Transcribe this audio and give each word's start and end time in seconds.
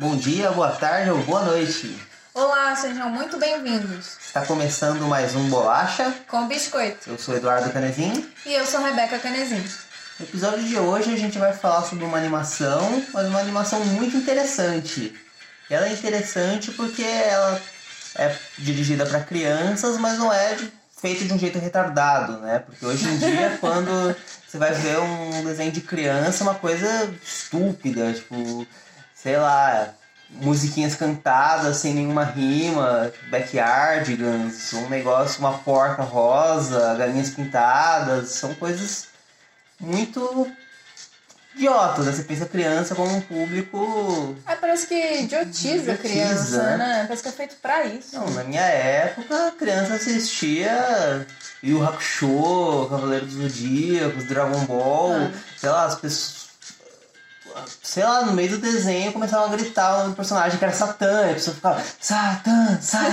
Bom 0.00 0.16
dia, 0.16 0.50
boa 0.52 0.70
tarde 0.70 1.10
ou 1.10 1.18
boa 1.24 1.44
noite. 1.44 1.94
Olá, 2.32 2.74
sejam 2.74 3.10
muito 3.10 3.36
bem-vindos. 3.36 4.16
Está 4.18 4.46
começando 4.46 5.06
mais 5.06 5.36
um 5.36 5.50
Bolacha. 5.50 6.14
Com 6.26 6.48
biscoito. 6.48 7.10
Eu 7.10 7.18
sou 7.18 7.36
Eduardo 7.36 7.70
Canezinho. 7.70 8.26
E 8.46 8.54
eu 8.54 8.64
sou 8.64 8.82
Rebeca 8.82 9.18
Canezinho. 9.18 9.62
No 10.18 10.24
episódio 10.24 10.64
de 10.66 10.78
hoje 10.78 11.12
a 11.12 11.18
gente 11.18 11.38
vai 11.38 11.52
falar 11.52 11.82
sobre 11.82 12.06
uma 12.06 12.16
animação, 12.16 13.04
mas 13.12 13.26
uma 13.26 13.40
animação 13.40 13.84
muito 13.84 14.16
interessante. 14.16 15.14
Ela 15.68 15.86
é 15.86 15.92
interessante 15.92 16.70
porque 16.70 17.02
ela 17.02 17.60
é 18.16 18.34
dirigida 18.56 19.04
para 19.04 19.20
crianças, 19.20 19.98
mas 19.98 20.16
não 20.16 20.32
é 20.32 20.56
feita 20.98 21.26
de 21.26 21.34
um 21.34 21.38
jeito 21.38 21.58
retardado, 21.58 22.38
né? 22.38 22.60
Porque 22.60 22.86
hoje 22.86 23.06
em 23.06 23.18
dia, 23.18 23.56
quando 23.60 24.16
você 24.48 24.56
vai 24.56 24.72
ver 24.72 24.98
um 24.98 25.44
desenho 25.44 25.70
de 25.70 25.82
criança, 25.82 26.42
é 26.42 26.46
uma 26.46 26.54
coisa 26.54 27.12
estúpida, 27.22 28.14
tipo, 28.14 28.66
sei 29.22 29.36
lá, 29.36 29.94
musiquinhas 30.30 30.94
cantadas 30.94 31.76
sem 31.76 31.94
nenhuma 31.94 32.24
rima, 32.24 33.12
backyardigans, 33.30 34.72
um 34.72 34.88
negócio, 34.88 35.40
uma 35.40 35.58
porca 35.58 36.02
rosa, 36.02 36.94
galinhas 36.94 37.30
pintadas, 37.30 38.30
são 38.30 38.54
coisas 38.54 39.08
muito 39.78 40.50
idiotas. 41.54 42.06
Né? 42.06 42.12
Você 42.12 42.22
pensa 42.22 42.46
criança 42.46 42.94
como 42.94 43.14
um 43.14 43.20
público. 43.20 44.36
É, 44.46 44.54
parece 44.54 44.86
que 44.86 45.20
idiotiza 45.20 45.92
a 45.92 45.98
criança, 45.98 46.62
né? 46.62 46.76
né? 46.78 47.02
Parece 47.02 47.22
que 47.22 47.28
é 47.28 47.32
feito 47.32 47.56
pra 47.56 47.84
isso. 47.84 48.16
Não, 48.16 48.30
na 48.30 48.44
minha 48.44 48.62
época, 48.62 49.48
a 49.48 49.50
criança 49.50 49.94
assistia 49.94 51.26
Yu 51.62 51.84
Hakusho, 51.84 52.86
Cavaleiro 52.88 53.26
dos 53.26 53.34
Zodíacos, 53.34 54.24
Dragon 54.24 54.64
Ball, 54.64 55.12
ah. 55.12 55.30
sei 55.58 55.68
lá, 55.68 55.84
as 55.84 55.96
pessoas 55.96 56.39
sei 57.82 58.04
lá, 58.04 58.24
no 58.24 58.32
meio 58.32 58.50
do 58.50 58.58
desenho 58.58 59.12
começavam 59.12 59.46
a 59.46 59.56
gritar 59.56 60.08
o 60.08 60.12
personagem 60.12 60.58
que 60.58 60.64
era 60.64 60.72
Satã, 60.72 61.26
e 61.26 61.30
a 61.30 61.34
pessoa 61.34 61.54
ficava, 61.54 61.82
Satã, 62.00 62.78
Satã. 62.80 63.10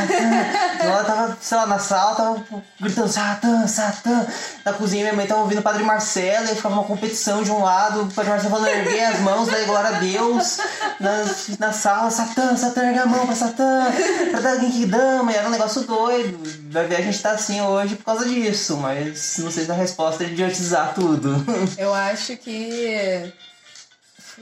ela 0.81 1.03
tava, 1.03 1.37
sei 1.41 1.57
lá, 1.57 1.65
na 1.65 1.79
sala, 1.79 2.15
tava 2.15 2.45
gritando, 2.79 3.07
Satã, 3.07 3.67
Satã. 3.67 4.25
Na 4.65 4.73
cozinha 4.73 5.03
minha 5.03 5.15
mãe 5.15 5.27
tava 5.27 5.41
ouvindo 5.41 5.59
o 5.59 5.63
Padre 5.63 5.83
Marcelo, 5.83 6.45
e 6.45 6.55
ficava 6.55 6.75
uma 6.75 6.83
competição 6.83 7.43
de 7.43 7.51
um 7.51 7.63
lado, 7.63 8.03
o 8.03 8.11
Padre 8.11 8.31
Marcelo 8.31 8.51
falando, 8.51 8.67
erguer 8.67 9.05
as 9.05 9.19
mãos, 9.19 9.47
daí 9.47 9.65
glória 9.65 9.95
a 9.95 9.99
Deus. 9.99 10.57
Na, 10.99 11.25
na 11.59 11.73
sala, 11.73 12.09
Satã, 12.09 12.55
Satã, 12.55 12.83
ergue 12.83 12.99
a 12.99 13.05
mão 13.05 13.25
pra 13.25 13.35
Satã, 13.35 13.85
pra 14.31 14.39
dar 14.39 14.53
alguém 14.53 14.71
que 14.71 14.85
dama, 14.85 15.31
e 15.31 15.35
era 15.35 15.47
um 15.47 15.51
negócio 15.51 15.81
doido. 15.81 16.39
Vai 16.71 16.85
ver, 16.85 16.97
a 16.97 17.01
gente 17.01 17.21
tá 17.21 17.31
assim 17.31 17.61
hoje 17.61 17.95
por 17.95 18.05
causa 18.05 18.25
disso, 18.25 18.77
mas 18.77 19.37
não 19.37 19.51
sei 19.51 19.65
se 19.65 19.71
a 19.71 19.75
resposta 19.75 20.23
é 20.23 20.27
idiotizar 20.27 20.93
tudo. 20.93 21.43
Eu 21.77 21.93
acho 21.93 22.35
que 22.37 23.33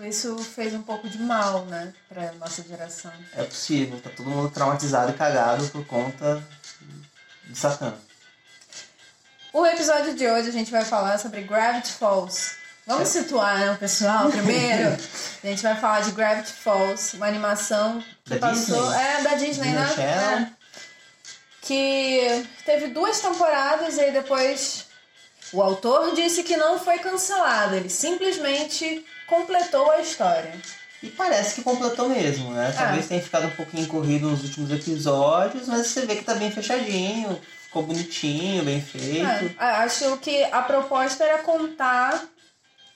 isso 0.03 0.37
fez 0.37 0.73
um 0.73 0.81
pouco 0.81 1.07
de 1.07 1.17
mal, 1.17 1.65
né, 1.65 1.93
pra 2.09 2.31
nossa 2.33 2.63
geração. 2.63 3.11
É 3.33 3.43
possível, 3.43 3.99
tá 4.01 4.09
todo 4.09 4.29
mundo 4.29 4.49
traumatizado 4.49 5.11
e 5.11 5.15
cagado 5.15 5.67
por 5.69 5.85
conta 5.85 6.43
de 7.45 7.57
Satã. 7.57 7.93
O 9.53 9.65
episódio 9.65 10.13
de 10.15 10.27
hoje 10.27 10.49
a 10.49 10.51
gente 10.51 10.69
vai 10.69 10.83
falar 10.83 11.17
sobre 11.17 11.41
Gravity 11.41 11.93
Falls. 11.93 12.55
Vamos 12.85 13.07
situar 13.07 13.57
né, 13.57 13.71
o 13.71 13.77
pessoal 13.77 14.29
primeiro. 14.31 14.97
a 15.43 15.47
gente 15.47 15.63
vai 15.63 15.75
falar 15.79 16.01
de 16.01 16.11
Gravity 16.11 16.51
Falls, 16.51 17.15
uma 17.15 17.27
animação 17.27 18.03
que 18.25 18.37
da 18.37 18.49
passou. 18.49 18.83
Disney? 18.83 19.01
É, 19.01 19.21
da 19.21 19.33
Disney, 19.35 19.69
né? 19.71 19.95
É. 19.97 20.65
Que 21.61 22.45
teve 22.65 22.87
duas 22.89 23.19
temporadas 23.21 23.95
e 23.97 24.01
aí 24.01 24.11
depois 24.11 24.85
o 25.51 25.61
autor 25.61 26.13
disse 26.13 26.43
que 26.43 26.57
não 26.57 26.77
foi 26.77 26.99
cancelado. 26.99 27.75
Ele 27.75 27.89
simplesmente 27.89 29.05
completou 29.27 29.91
a 29.91 30.01
história. 30.01 30.53
E 31.03 31.09
parece 31.09 31.55
que 31.55 31.61
completou 31.61 32.09
mesmo, 32.09 32.51
né? 32.51 32.73
Talvez 32.75 33.05
É. 33.05 33.07
tenha 33.09 33.21
ficado 33.21 33.47
um 33.47 33.51
pouquinho 33.51 33.85
corrido 33.87 34.29
nos 34.29 34.43
últimos 34.43 34.71
episódios, 34.71 35.67
mas 35.67 35.87
você 35.87 36.05
vê 36.05 36.15
que 36.15 36.23
tá 36.23 36.33
bem 36.33 36.49
fechadinho, 36.49 37.39
ficou 37.63 37.83
bonitinho, 37.83 38.63
bem 38.63 38.81
feito. 38.81 39.25
É, 39.59 39.65
acho 39.83 40.17
que 40.17 40.43
a 40.45 40.61
proposta 40.61 41.23
era 41.23 41.39
contar 41.39 42.25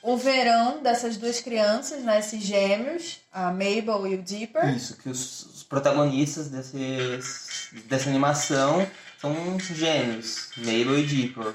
o 0.01 0.15
verão 0.17 0.81
dessas 0.81 1.17
duas 1.17 1.41
crianças, 1.41 2.01
né, 2.03 2.19
esses 2.19 2.41
gêmeos, 2.41 3.17
a 3.33 3.51
Mabel 3.51 4.07
e 4.07 4.15
o 4.15 4.21
Dipper. 4.23 4.73
Isso, 4.75 4.95
que 4.95 5.09
os, 5.09 5.45
os 5.57 5.63
protagonistas 5.63 6.47
desses, 6.47 7.69
dessa 7.85 8.09
animação 8.09 8.87
são 9.19 9.59
gêmeos, 9.59 10.49
Mabel 10.57 10.99
e 10.99 11.05
Dipper. 11.05 11.53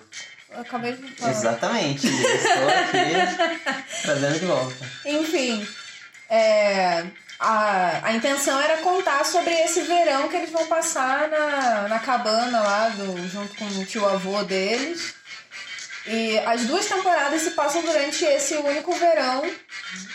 Acabei 0.60 0.92
de 0.92 1.09
falar. 1.16 1.32
Exatamente, 1.32 2.06
estou 2.06 2.69
aqui 2.69 3.82
trazendo 4.03 4.38
de 4.38 4.47
volta. 4.47 4.91
Enfim, 5.04 5.66
é, 6.31 7.04
a, 7.38 8.00
a 8.09 8.12
intenção 8.12 8.60
era 8.60 8.78
contar 8.78 9.25
sobre 9.25 9.53
esse 9.53 9.82
verão 9.82 10.28
que 10.28 10.37
eles 10.37 10.50
vão 10.50 10.66
passar 10.66 11.28
na, 11.28 11.88
na 11.88 11.98
cabana 11.98 12.60
lá, 12.60 12.88
do, 12.91 13.28
junto 13.28 13.54
com 13.56 13.64
o 13.66 13.84
tio 13.84 14.06
avô 14.09 14.43
deles. 14.44 15.14
E 16.06 16.38
as 16.41 16.66
duas 16.66 16.84
temporadas 16.84 17.41
se 17.41 17.53
passam 17.53 17.81
durante 17.81 18.25
esse 18.26 18.54
único 18.56 18.93
verão. 18.94 19.41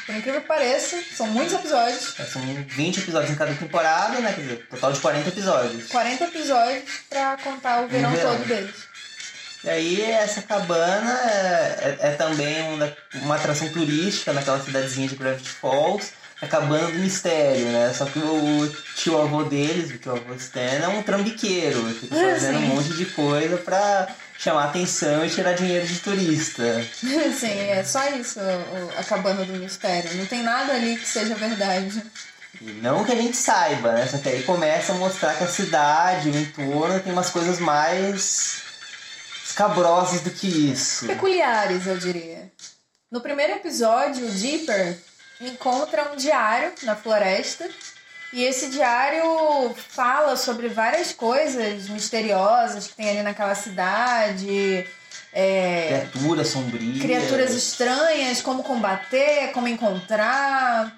Por 0.06 0.16
incrível 0.16 0.42
que 0.42 0.48
pareça, 0.48 1.02
são 1.16 1.26
muitos 1.28 1.56
episódios. 1.56 2.20
É, 2.20 2.26
São 2.26 2.42
20 2.44 3.00
episódios 3.00 3.32
em 3.32 3.36
cada 3.36 3.56
temporada, 3.56 4.20
né? 4.20 4.32
Quer 4.34 4.42
dizer, 4.42 4.68
total 4.70 4.94
de 4.94 5.00
40 5.00 5.30
episódios. 5.30 5.88
40 5.88 6.24
episódios 6.26 6.84
pra 7.10 7.38
contar 7.38 7.82
o 7.82 7.88
verão 7.88 8.12
verão. 8.12 8.36
todo 8.38 8.48
deles. 8.48 8.89
E 9.64 9.70
aí 9.70 10.02
essa 10.02 10.42
cabana 10.42 11.12
é, 11.12 11.98
é- 12.02 12.08
é 12.08 12.12
também 12.12 12.62
uma, 12.74 12.94
uma 13.16 13.36
atração 13.36 13.68
turística 13.70 14.32
naquela 14.34 14.60
cidadezinha 14.64 15.08
de 15.08 15.16
Gravity 15.16 15.50
Falls, 15.50 16.12
a 16.42 16.48
cabana 16.48 16.88
do 16.88 17.00
mistério, 17.00 17.66
né? 17.66 17.94
Só 17.94 18.06
que 18.06 18.20
o 18.20 18.74
tio 18.96 19.22
avô 19.22 19.44
deles, 19.44 19.92
o 19.92 19.98
tio 19.98 20.14
avô 20.14 20.34
Stan, 20.36 20.60
é 20.62 20.88
um 20.88 21.04
trambiqueiro, 21.04 21.84
fica 22.00 22.16
Ah, 22.16 22.34
fazendo 22.34 22.60
um 22.60 22.62
sim. 22.62 22.68
monte 22.68 22.94
de 22.94 23.06
coisa 23.08 23.58
pra 23.58 24.08
chamar 24.38 24.66
atenção 24.66 25.26
e 25.26 25.30
tirar 25.30 25.52
dinheiro 25.52 25.86
de 25.86 26.00
turista. 26.00 26.64
Sim, 27.38 27.60
é 27.60 27.84
só 27.84 28.08
isso, 28.12 28.40
a 28.98 29.04
cabana 29.04 29.44
do 29.44 29.52
mistério. 29.60 30.14
Não 30.16 30.26
tem 30.26 30.42
nada 30.42 30.72
ali 30.72 30.96
que 30.96 31.06
seja 31.06 31.36
verdade. 31.36 32.02
E 32.62 32.66
não 32.82 33.04
que 33.04 33.12
a 33.12 33.16
gente 33.16 33.36
saiba, 33.36 33.92
né? 33.92 34.08
Só 34.08 34.18
que 34.18 34.30
aí 34.30 34.44
começa 34.44 34.94
a 34.94 34.96
mostrar 34.96 35.34
que 35.36 35.44
a 35.44 35.48
cidade, 35.48 36.30
o 36.30 36.38
entorno, 36.40 37.02
tem 37.02 37.12
umas 37.12 37.30
coisas 37.30 37.60
mais 37.60 38.62
escabrosas 39.50 40.22
do 40.22 40.32
que 40.32 40.48
isso. 40.72 41.06
Peculiares, 41.08 41.86
eu 41.88 41.98
diria. 41.98 42.52
No 43.12 43.22
primeiro 43.22 43.54
episódio, 43.54 44.26
o 44.28 44.30
Dipper 44.32 44.98
encontra 45.42 46.12
um 46.12 46.16
diário 46.16 46.72
na 46.84 46.96
floresta. 46.96 47.68
E 48.32 48.44
esse 48.44 48.70
diário 48.70 49.74
fala 49.76 50.38
sobre 50.38 50.68
várias 50.68 51.12
coisas 51.12 51.90
misteriosas 51.90 52.88
que 52.88 52.94
tem 52.96 53.10
ali 53.10 53.24
naquela 53.24 53.56
cidade. 53.56 54.86
é, 55.34 56.06
Criaturas 56.12 56.48
sombrias. 56.50 57.02
criaturas 57.02 57.52
estranhas, 57.56 58.42
como 58.44 58.62
combater, 58.64 59.52
como 59.52 59.68
encontrar. 59.68 60.96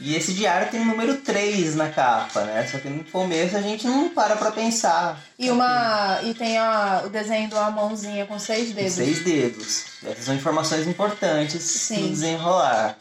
E 0.00 0.14
esse 0.14 0.32
diário 0.32 0.70
tem 0.70 0.80
o 0.80 0.84
número 0.84 1.16
3 1.16 1.74
na 1.74 1.88
capa, 1.88 2.42
né? 2.42 2.66
Só 2.70 2.78
que 2.78 2.88
no 2.88 3.02
começo 3.04 3.56
a 3.56 3.60
gente 3.60 3.84
não 3.86 4.08
para 4.10 4.36
pra 4.36 4.52
pensar. 4.52 5.20
E, 5.36 5.50
uma, 5.50 6.20
e 6.22 6.34
tem 6.34 6.56
a- 6.56 7.02
o 7.04 7.08
desenho 7.08 7.48
de 7.48 7.54
uma 7.56 7.70
mãozinha 7.70 8.24
com 8.26 8.38
seis 8.38 8.72
dedos. 8.72 8.92
seis 8.92 9.24
dedos. 9.24 9.84
Essas 10.04 10.24
são 10.24 10.34
informações 10.36 10.86
importantes 10.86 11.62
Sim. 11.62 12.02
no 12.02 12.08
desenrolar. 12.10 12.96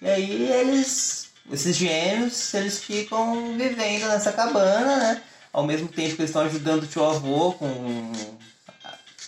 E 0.00 0.08
aí 0.08 0.50
eles, 0.50 1.28
esses 1.52 1.76
gêmeos, 1.76 2.54
eles 2.54 2.78
ficam 2.82 3.54
vivendo 3.58 4.08
nessa 4.08 4.32
cabana, 4.32 4.96
né? 4.96 5.22
Ao 5.52 5.64
mesmo 5.66 5.88
tempo 5.88 6.14
que 6.16 6.22
eles 6.22 6.30
estão 6.30 6.42
ajudando 6.42 6.84
o 6.84 6.86
tio 6.86 7.04
avô 7.04 7.52
com, 7.52 8.12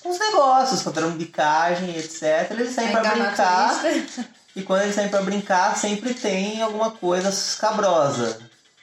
com 0.03 0.09
os 0.09 0.19
negócios, 0.19 0.81
com 0.81 0.89
a 0.89 0.93
trambicagem, 0.93 1.91
etc. 1.99 2.51
Eles 2.53 2.75
saem 2.75 2.93
pra 2.93 3.01
Enganar 3.01 3.27
brincar. 3.27 3.83
E 4.55 4.63
quando 4.63 4.83
eles 4.83 4.95
saem 4.95 5.09
pra 5.09 5.23
brincar, 5.23 5.77
sempre 5.77 6.13
tem 6.15 6.61
alguma 6.61 6.91
coisa 6.91 7.31
escabrosa. 7.31 8.39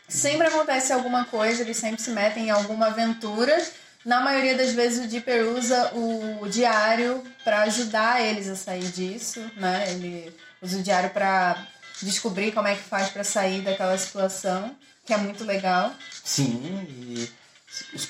Sempre 0.08 0.48
acontece 0.48 0.92
alguma 0.92 1.26
coisa, 1.26 1.62
eles 1.62 1.78
sempre 1.78 2.02
se 2.02 2.10
metem 2.10 2.48
em 2.48 2.50
alguma 2.50 2.88
aventura. 2.88 3.56
Na 4.04 4.22
maioria 4.22 4.58
das 4.58 4.72
vezes 4.72 5.06
o 5.06 5.08
Dipper 5.08 5.48
usa 5.50 5.92
o 5.94 6.48
diário 6.48 7.24
pra 7.44 7.64
ajudar 7.64 8.22
eles 8.22 8.48
a 8.48 8.56
sair 8.56 8.86
disso, 8.86 9.40
né? 9.58 9.92
Ele 9.92 10.34
usa 10.62 10.80
o 10.80 10.82
diário 10.82 11.12
pra 11.12 11.68
descobrir 12.02 12.52
como 12.52 12.68
é 12.68 12.76
que 12.76 12.82
faz 12.82 13.10
pra 13.10 13.24
sair 13.24 13.62
daquela 13.62 13.98
situação, 13.98 14.76
que 15.06 15.14
é 15.14 15.18
muito 15.18 15.44
legal. 15.44 15.94
Sim, 16.24 16.88
e 16.90 17.30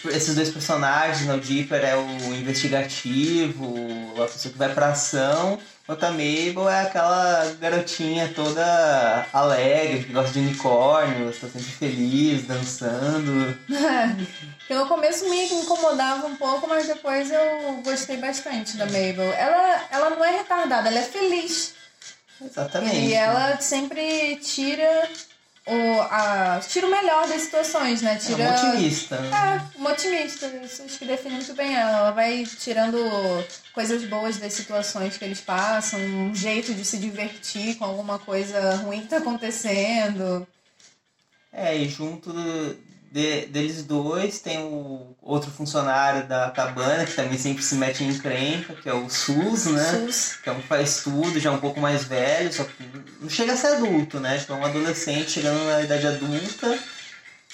esses 0.10 0.36
dois 0.36 0.50
personagens, 0.50 1.28
né, 1.28 1.34
o 1.34 1.40
Dipper 1.40 1.84
é 1.84 1.98
o 1.98 2.34
investigativo, 2.34 3.76
a 4.22 4.28
pessoa 4.28 4.52
que 4.52 4.58
vai 4.58 4.74
pra 4.74 4.92
ação, 4.92 5.60
Mabel 6.12 6.70
é 6.70 6.82
aquela 6.82 7.52
garotinha 7.60 8.32
toda 8.36 9.26
alegre, 9.34 10.04
que 10.04 10.14
gosta 10.14 10.34
de 10.34 10.40
unicórnios, 10.40 11.40
tá 11.40 11.48
sempre 11.48 11.72
feliz, 11.72 12.46
dançando. 12.46 13.58
que 14.68 14.74
no 14.76 14.88
começo 14.88 15.28
me 15.28 15.46
incomodava 15.46 16.28
um 16.28 16.36
pouco, 16.36 16.68
mas 16.68 16.86
depois 16.86 17.32
eu 17.32 17.82
gostei 17.84 18.18
bastante 18.18 18.78
da 18.78 18.86
Mabel. 18.86 19.34
Ela, 19.34 19.88
ela 19.90 20.10
não 20.12 20.24
é 20.24 20.38
retardada, 20.38 20.90
ela 20.90 21.00
é 21.00 21.04
feliz. 21.04 21.74
Exatamente. 22.40 22.96
E 22.96 23.14
ela 23.14 23.58
sempre 23.60 24.36
tira 24.38 25.10
o, 25.70 26.02
a, 26.02 26.60
tira 26.68 26.88
o 26.88 26.92
melhor 26.92 27.28
das 27.28 27.44
situações, 27.44 28.02
né? 28.02 28.16
Tira, 28.16 28.44
é 28.44 28.50
uma 28.50 28.72
otimista. 28.72 29.16
É, 29.16 29.78
uma 29.78 29.92
otimista. 29.92 30.48
Isso 30.64 30.84
acho 30.84 30.98
que 30.98 31.06
define 31.06 31.36
muito 31.36 31.54
bem 31.54 31.76
ela. 31.76 31.98
Ela 32.00 32.12
vai 32.12 32.44
tirando 32.44 32.98
coisas 33.74 34.04
boas 34.06 34.38
das 34.38 34.54
situações 34.54 35.18
que 35.18 35.24
eles 35.24 35.42
passam, 35.42 36.00
um 36.00 36.34
jeito 36.34 36.74
de 36.74 36.84
se 36.84 36.98
divertir 36.98 37.76
com 37.76 37.86
alguma 37.86 38.18
coisa 38.18 38.76
ruim 38.78 39.02
que 39.02 39.10
tá 39.10 39.18
acontecendo. 39.18 40.48
É, 41.54 41.78
e 41.78 41.88
junto 41.88 42.34
de, 43.12 43.48
deles 43.48 43.84
dois 43.84 44.40
tem 44.40 44.60
o 44.60 45.16
outro 45.22 45.50
funcionário 45.50 46.28
da 46.28 46.52
cabana 46.52 47.06
que 47.06 47.14
também 47.14 47.38
sempre 47.38 47.64
se 47.64 47.76
mete 47.76 48.04
em 48.04 48.10
encrenca, 48.10 48.76
que 48.76 48.88
é 48.88 48.94
o 48.94 49.10
SUS, 49.10 49.66
né? 49.66 50.06
SUS. 50.06 50.38
Que 50.44 50.50
é 50.50 50.52
um 50.52 50.62
que 50.62 50.68
faz 50.68 51.04
tudo, 51.04 51.40
já 51.40 51.50
é 51.50 51.54
um 51.54 51.60
pouco 51.60 51.80
mais 51.80 52.04
velho, 52.04 52.54
só 52.54 52.64
que 52.64 52.72
não 53.20 53.30
chega 53.30 53.54
a 53.54 53.58
ser 53.58 53.68
adulto, 53.68 54.20
né? 54.20 54.38
Tipo, 54.38 54.54
é 54.54 54.56
um 54.58 54.66
adolescente 54.66 55.32
chegando 55.32 55.64
na 55.66 55.82
idade 55.82 56.06
adulta, 56.06 56.80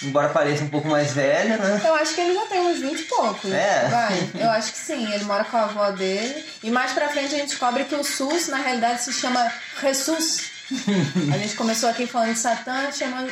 embora 0.03 0.29
pareça 0.29 0.63
um 0.63 0.69
pouco 0.69 0.89
mais 0.89 1.13
velho, 1.13 1.57
né? 1.57 1.81
Eu 1.85 1.95
acho 1.95 2.15
que 2.15 2.21
ele 2.21 2.33
já 2.33 2.45
tem 2.47 2.59
uns 2.59 2.79
20 2.79 2.99
e 2.99 3.03
poucos. 3.03 3.51
É. 3.51 3.87
Vai. 3.89 4.29
Eu 4.35 4.49
acho 4.51 4.73
que 4.73 4.77
sim. 4.77 5.13
Ele 5.13 5.23
mora 5.23 5.45
com 5.45 5.55
a 5.55 5.63
avó 5.63 5.91
dele. 5.91 6.43
E 6.63 6.69
mais 6.69 6.91
pra 6.91 7.07
frente 7.07 7.33
a 7.33 7.37
gente 7.37 7.49
descobre 7.49 7.85
que 7.85 7.95
o 7.95 8.03
SUS, 8.03 8.49
na 8.49 8.57
realidade, 8.57 9.03
se 9.03 9.13
chama 9.13 9.51
Jesus. 9.81 10.54
A 11.33 11.37
gente 11.37 11.55
começou 11.55 11.89
aqui 11.89 12.07
falando 12.07 12.33
de 12.33 12.39
Satã, 12.39 12.89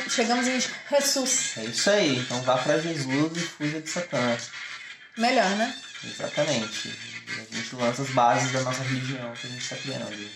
chegamos 0.08 0.46
em 0.46 0.60
Jesus. 0.90 1.54
É 1.56 1.64
isso 1.64 1.90
aí, 1.90 2.18
então 2.18 2.40
vá 2.42 2.58
pra 2.58 2.78
Jesus 2.78 3.36
e 3.36 3.40
fuja 3.40 3.80
de 3.80 3.90
Satã. 3.90 4.36
Melhor, 5.16 5.50
né? 5.50 5.74
Exatamente. 6.04 6.88
E 6.88 7.40
a 7.40 7.56
gente 7.56 7.74
lança 7.76 8.02
as 8.02 8.10
bases 8.10 8.52
da 8.52 8.60
nossa 8.60 8.82
religião 8.82 9.32
que 9.32 9.46
a 9.46 9.50
gente 9.50 9.62
está 9.62 9.76
criando. 9.76 10.30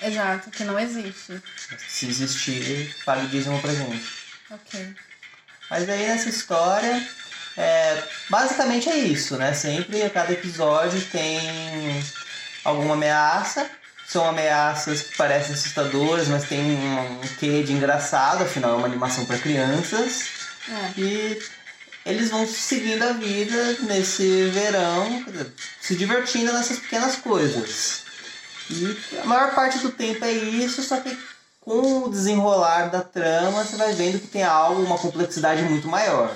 Exato, 0.00 0.50
que 0.50 0.64
não 0.64 0.78
existe. 0.78 1.40
Se 1.88 2.06
existir, 2.06 2.96
pague 3.04 3.26
dízimo 3.28 3.60
pra 3.60 3.74
gente. 3.74 4.06
Ok. 4.50 4.94
Mas 5.70 5.88
aí 5.88 6.06
nessa 6.06 6.28
história, 6.28 7.06
é, 7.56 8.02
basicamente 8.30 8.88
é 8.88 8.96
isso, 8.96 9.36
né? 9.36 9.52
Sempre 9.52 10.02
a 10.02 10.10
cada 10.10 10.32
episódio 10.32 11.00
tem 11.06 11.40
alguma 12.64 12.94
ameaça. 12.94 13.68
São 14.08 14.26
ameaças 14.26 15.02
que 15.02 15.16
parecem 15.16 15.54
assustadoras, 15.54 16.28
mas 16.28 16.48
tem 16.48 16.60
um, 16.60 17.20
um 17.20 17.20
quê 17.38 17.62
de 17.62 17.72
engraçado, 17.72 18.42
afinal 18.42 18.72
é 18.72 18.76
uma 18.76 18.86
animação 18.86 19.26
para 19.26 19.38
crianças. 19.38 20.28
É. 20.68 21.00
E 21.00 21.42
eles 22.06 22.30
vão 22.30 22.46
seguindo 22.46 23.02
a 23.02 23.12
vida 23.12 23.76
nesse 23.82 24.48
verão, 24.48 25.24
se 25.80 25.94
divertindo 25.94 26.52
nessas 26.54 26.78
pequenas 26.78 27.16
coisas. 27.16 28.02
E 28.70 28.98
a 29.22 29.26
maior 29.26 29.54
parte 29.54 29.78
do 29.78 29.90
tempo 29.90 30.24
é 30.24 30.32
isso, 30.32 30.82
só 30.82 31.00
que 31.00 31.16
com 31.60 32.04
o 32.04 32.10
desenrolar 32.10 32.86
da 32.88 33.02
trama 33.02 33.62
você 33.62 33.76
vai 33.76 33.92
vendo 33.92 34.20
que 34.20 34.28
tem 34.28 34.42
algo, 34.42 34.82
uma 34.82 34.96
complexidade 34.96 35.62
muito 35.62 35.86
maior. 35.86 36.34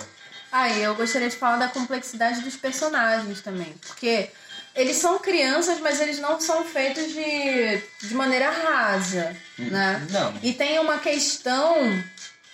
Ah, 0.50 0.68
e 0.68 0.82
eu 0.82 0.94
gostaria 0.94 1.30
de 1.30 1.36
falar 1.36 1.56
da 1.56 1.68
complexidade 1.68 2.42
dos 2.42 2.56
personagens 2.56 3.40
também. 3.40 3.74
Porque 3.86 4.30
eles 4.74 4.96
são 4.96 5.18
crianças, 5.18 5.80
mas 5.80 6.00
eles 6.00 6.18
não 6.18 6.40
são 6.40 6.64
feitos 6.64 7.12
de, 7.12 7.82
de 8.08 8.14
maneira 8.14 8.50
rasa, 8.50 9.36
né? 9.58 10.06
Não. 10.10 10.34
E 10.42 10.52
tem 10.52 10.78
uma 10.78 10.98
questão 10.98 11.76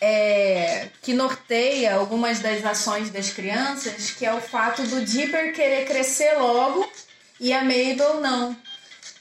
é, 0.01 0.89
que 1.03 1.13
norteia 1.13 1.95
algumas 1.95 2.41
das 2.41 2.65
ações 2.65 3.11
das 3.11 3.31
crianças, 3.31 4.11
que 4.11 4.27
é 4.27 4.33
o 4.33 4.41
fato 4.41 4.83
do 4.83 5.05
Dipper 5.05 5.55
querer 5.55 5.87
crescer 5.87 6.33
logo 6.39 6.91
e 7.41 7.53
a 7.53 7.63
Mabel 7.63 8.21
não. 8.21 8.57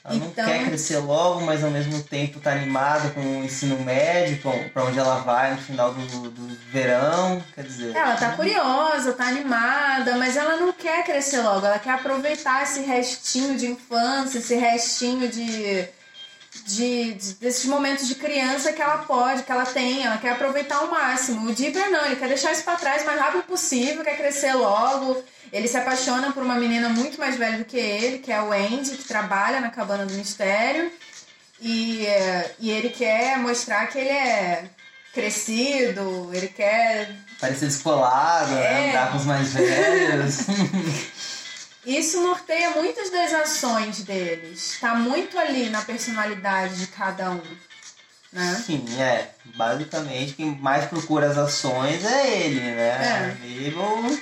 Ela 0.04 0.14
não 0.14 0.26
Então- 0.28 0.44
quer 0.46 0.64
crescer 0.66 0.98
logo, 0.98 1.40
mas 1.42 1.62
ao 1.62 1.70
mesmo 1.70 2.02
tempo 2.02 2.40
tá 2.40 2.52
animada 2.52 3.10
com 3.10 3.20
o 3.20 3.44
ensino 3.44 3.78
médio, 3.80 4.40
pra 4.72 4.84
onde 4.84 4.98
ela 4.98 5.16
vai 5.18 5.52
no 5.52 5.58
final 5.58 5.92
do, 5.92 6.30
do 6.30 6.56
verão. 6.70 7.42
Quer 7.54 7.64
dizer. 7.64 7.94
Ela 7.94 8.14
tá 8.16 8.30
curiosa, 8.32 9.12
tá 9.12 9.24
animada, 9.26 10.16
mas 10.16 10.36
ela 10.36 10.56
não 10.56 10.72
quer 10.72 11.04
crescer 11.04 11.40
logo. 11.40 11.66
Ela 11.66 11.78
quer 11.78 11.90
aproveitar 11.94 12.62
esse 12.62 12.80
restinho 12.80 13.56
de 13.58 13.66
infância, 13.66 14.38
esse 14.38 14.54
restinho 14.54 15.28
de, 15.28 15.88
de, 16.64 17.14
de- 17.14 17.34
desses 17.34 17.64
momentos 17.66 18.06
de 18.06 18.14
criança 18.14 18.72
que 18.72 18.80
ela 18.80 18.98
pode, 18.98 19.42
que 19.42 19.52
ela 19.52 19.66
tem. 19.66 20.04
Ela 20.06 20.16
quer 20.18 20.30
aproveitar 20.32 20.76
ao 20.76 20.86
máximo. 20.88 21.48
O 21.50 21.54
Dipper 21.54 21.90
não, 21.90 22.06
ele 22.06 22.16
quer 22.16 22.28
deixar 22.28 22.52
isso 22.52 22.62
pra 22.64 22.76
trás 22.76 23.02
o 23.02 23.06
mais 23.06 23.20
rápido 23.20 23.42
possível, 23.42 24.04
quer 24.04 24.16
crescer 24.16 24.54
logo. 24.54 25.22
Ele 25.52 25.68
se 25.68 25.76
apaixona 25.76 26.32
por 26.32 26.42
uma 26.42 26.56
menina 26.56 26.88
muito 26.88 27.18
mais 27.18 27.36
velha 27.36 27.58
do 27.58 27.64
que 27.64 27.76
ele, 27.76 28.18
que 28.18 28.30
é 28.32 28.40
o 28.42 28.52
Andy, 28.52 28.96
que 28.96 29.04
trabalha 29.04 29.60
na 29.60 29.70
cabana 29.70 30.04
do 30.04 30.14
mistério. 30.14 30.90
E, 31.60 32.06
é, 32.06 32.54
e 32.60 32.70
ele 32.70 32.90
quer 32.90 33.38
mostrar 33.38 33.86
que 33.86 33.98
ele 33.98 34.10
é 34.10 34.64
crescido, 35.12 36.30
ele 36.32 36.48
quer 36.48 37.16
Parecer 37.40 37.66
descolado, 37.66 38.52
né? 38.52 38.88
É. 38.88 38.90
andar 38.90 39.12
com 39.12 39.18
os 39.18 39.24
mais 39.24 39.52
velhos. 39.52 40.38
Isso 41.86 42.20
norteia 42.20 42.70
muitas 42.72 43.10
das 43.10 43.32
ações 43.32 44.02
deles. 44.02 44.76
Tá 44.80 44.94
muito 44.94 45.38
ali 45.38 45.70
na 45.70 45.80
personalidade 45.82 46.76
de 46.76 46.88
cada 46.88 47.30
um. 47.30 47.42
Né? 48.32 48.62
Sim, 48.66 48.84
é. 49.00 49.28
Basicamente, 49.56 50.34
quem 50.34 50.54
mais 50.56 50.86
procura 50.86 51.30
as 51.30 51.38
ações 51.38 52.04
é 52.04 52.40
ele, 52.40 52.60
né? 52.60 52.88
É. 52.88 53.36
A 53.72 53.76
Mabel 53.80 54.18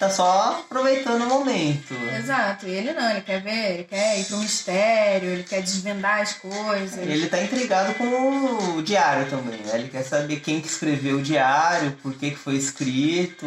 tá 0.00 0.08
só 0.08 0.64
aproveitando 0.64 1.24
o 1.24 1.26
momento. 1.26 1.94
Exato. 2.18 2.66
E 2.66 2.70
ele 2.70 2.94
não, 2.94 3.10
ele 3.10 3.20
quer 3.20 3.42
ver, 3.42 3.74
ele 3.74 3.84
quer 3.84 4.18
ir 4.18 4.24
pro 4.24 4.38
mistério, 4.38 5.28
ele 5.28 5.42
quer 5.42 5.60
desvendar 5.60 6.22
as 6.22 6.32
coisas. 6.32 6.96
Ele 7.06 7.28
tá 7.28 7.38
intrigado 7.38 7.92
com 7.94 8.78
o 8.78 8.82
diário 8.82 9.28
também, 9.28 9.60
né? 9.60 9.72
Ele 9.74 9.88
quer 9.88 10.02
saber 10.02 10.40
quem 10.40 10.58
que 10.58 10.68
escreveu 10.68 11.18
o 11.18 11.22
diário, 11.22 11.92
por 12.02 12.14
que 12.14 12.30
que 12.30 12.38
foi 12.38 12.56
escrito, 12.56 13.46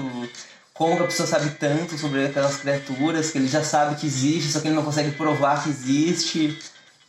como 0.75 0.95
que 0.95 1.01
a 1.01 1.07
pessoa 1.07 1.27
sabe 1.27 1.49
tanto 1.59 1.97
sobre 1.97 2.27
aquelas 2.27 2.57
criaturas, 2.57 3.31
que 3.31 3.39
ele 3.39 3.47
já 3.47 3.63
sabe 3.63 3.95
que 3.95 4.05
existe, 4.05 4.51
só 4.51 4.59
que 4.59 4.67
ele 4.67 4.75
não 4.75 4.85
consegue 4.85 5.09
provar 5.13 5.63
que 5.63 5.69
existe. 5.71 6.55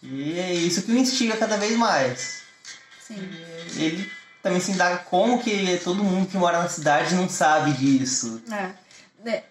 E 0.03 0.41
é 0.41 0.55
isso 0.55 0.81
que 0.81 0.91
o 0.91 0.97
instiga 0.97 1.37
cada 1.37 1.59
vez 1.59 1.77
mais. 1.77 2.39
Sim. 3.07 3.31
Ele 3.77 4.11
também 4.43 4.61
se 4.61 4.73
indaga 4.73 4.97
como 4.99 5.43
que 5.43 5.79
todo 5.85 6.03
mundo 6.03 6.29
que 6.29 6.37
mora 6.39 6.63
na 6.63 6.69
cidade 6.69 7.15
não 7.15 7.29
sabe 7.29 7.73
disso. 7.73 8.43
É. 8.51 8.84
É. 9.25 9.43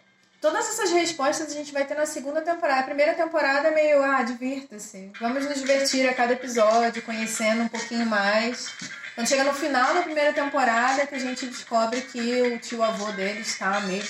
Todas 0.42 0.68
essas 0.68 0.92
respostas 0.92 1.52
a 1.52 1.54
gente 1.54 1.72
vai 1.72 1.86
ter 1.86 1.96
na 1.96 2.06
segunda 2.06 2.42
temporada. 2.42 2.82
A 2.82 2.84
primeira 2.84 3.14
temporada 3.14 3.70
é 3.70 3.72
meio, 3.72 4.04
ah, 4.04 4.24
divirta-se. 4.24 5.10
Vamos 5.20 5.46
nos 5.46 5.56
divertir 5.56 6.08
a 6.10 6.14
cada 6.14 6.34
episódio, 6.34 7.02
conhecendo 7.02 7.64
um 7.64 7.70
pouquinho 7.70 8.06
mais. 8.06 8.70
Quando 9.16 9.28
chega 9.28 9.46
no 9.46 9.54
final 9.54 9.94
da 9.94 10.02
primeira 10.02 10.34
temporada, 10.34 11.08
que 11.08 11.16
a 11.16 11.20
gente 11.20 11.46
descobre 11.46 12.02
que 12.02 12.42
o 12.42 12.60
tio 12.60 12.84
avô 12.84 13.12
dele 13.12 13.40
está 13.40 13.80
meio 13.82 14.04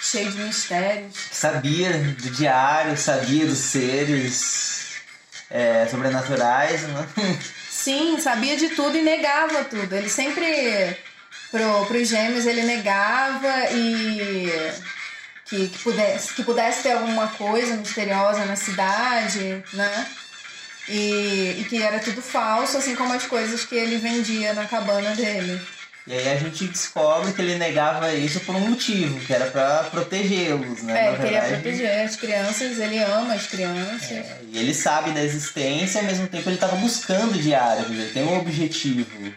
cheio 0.00 0.30
de 0.30 0.38
mistérios. 0.38 1.14
Sabia 1.32 1.92
do 1.92 2.30
diário, 2.30 2.96
sabia 2.96 3.46
dos 3.46 3.58
seres 3.58 5.00
é, 5.50 5.86
sobrenaturais, 5.86 6.82
né? 6.82 7.08
Sim, 7.70 8.18
sabia 8.20 8.56
de 8.56 8.70
tudo 8.70 8.96
e 8.96 9.02
negava 9.02 9.64
tudo. 9.64 9.94
Ele 9.94 10.08
sempre, 10.08 10.96
pro, 11.50 11.86
pros 11.86 12.08
gêmeos, 12.08 12.46
ele 12.46 12.62
negava 12.62 13.70
e 13.72 14.72
que, 15.48 15.68
que, 15.68 15.78
pudesse, 15.78 16.34
que 16.34 16.44
pudesse 16.44 16.82
ter 16.82 16.92
alguma 16.92 17.28
coisa 17.28 17.76
misteriosa 17.76 18.44
na 18.44 18.56
cidade, 18.56 19.62
né? 19.72 20.06
E, 20.88 21.56
e 21.58 21.66
que 21.68 21.82
era 21.82 21.98
tudo 21.98 22.22
falso, 22.22 22.78
assim 22.78 22.94
como 22.94 23.12
as 23.12 23.26
coisas 23.26 23.64
que 23.64 23.74
ele 23.74 23.98
vendia 23.98 24.54
na 24.54 24.66
cabana 24.66 25.14
dele. 25.14 25.60
E 26.06 26.12
aí 26.14 26.32
a 26.32 26.36
gente 26.36 26.66
descobre 26.66 27.34
que 27.34 27.42
ele 27.42 27.56
negava 27.56 28.14
isso 28.14 28.40
por 28.40 28.54
um 28.54 28.60
motivo, 28.60 29.20
que 29.20 29.32
era 29.32 29.50
pra 29.50 29.84
protegê-los, 29.84 30.82
né? 30.82 31.04
É, 31.04 31.08
ele 31.08 31.16
queria 31.16 31.40
verdade, 31.40 31.62
proteger 31.62 32.00
as 32.00 32.16
crianças, 32.16 32.78
ele 32.78 32.98
ama 32.98 33.34
as 33.34 33.46
crianças. 33.46 34.10
é, 34.10 34.38
e 34.50 34.58
ele 34.58 34.72
sabe 34.72 35.10
da 35.10 35.22
existência, 35.22 36.00
ao 36.00 36.06
mesmo 36.06 36.26
tempo 36.26 36.48
ele 36.48 36.56
estava 36.56 36.76
buscando 36.76 37.34
o 37.34 37.42
diário, 37.42 37.84
quer 37.84 37.90
dizer, 37.90 38.12
tem 38.14 38.24
um 38.24 38.38
objetivo. 38.38 39.34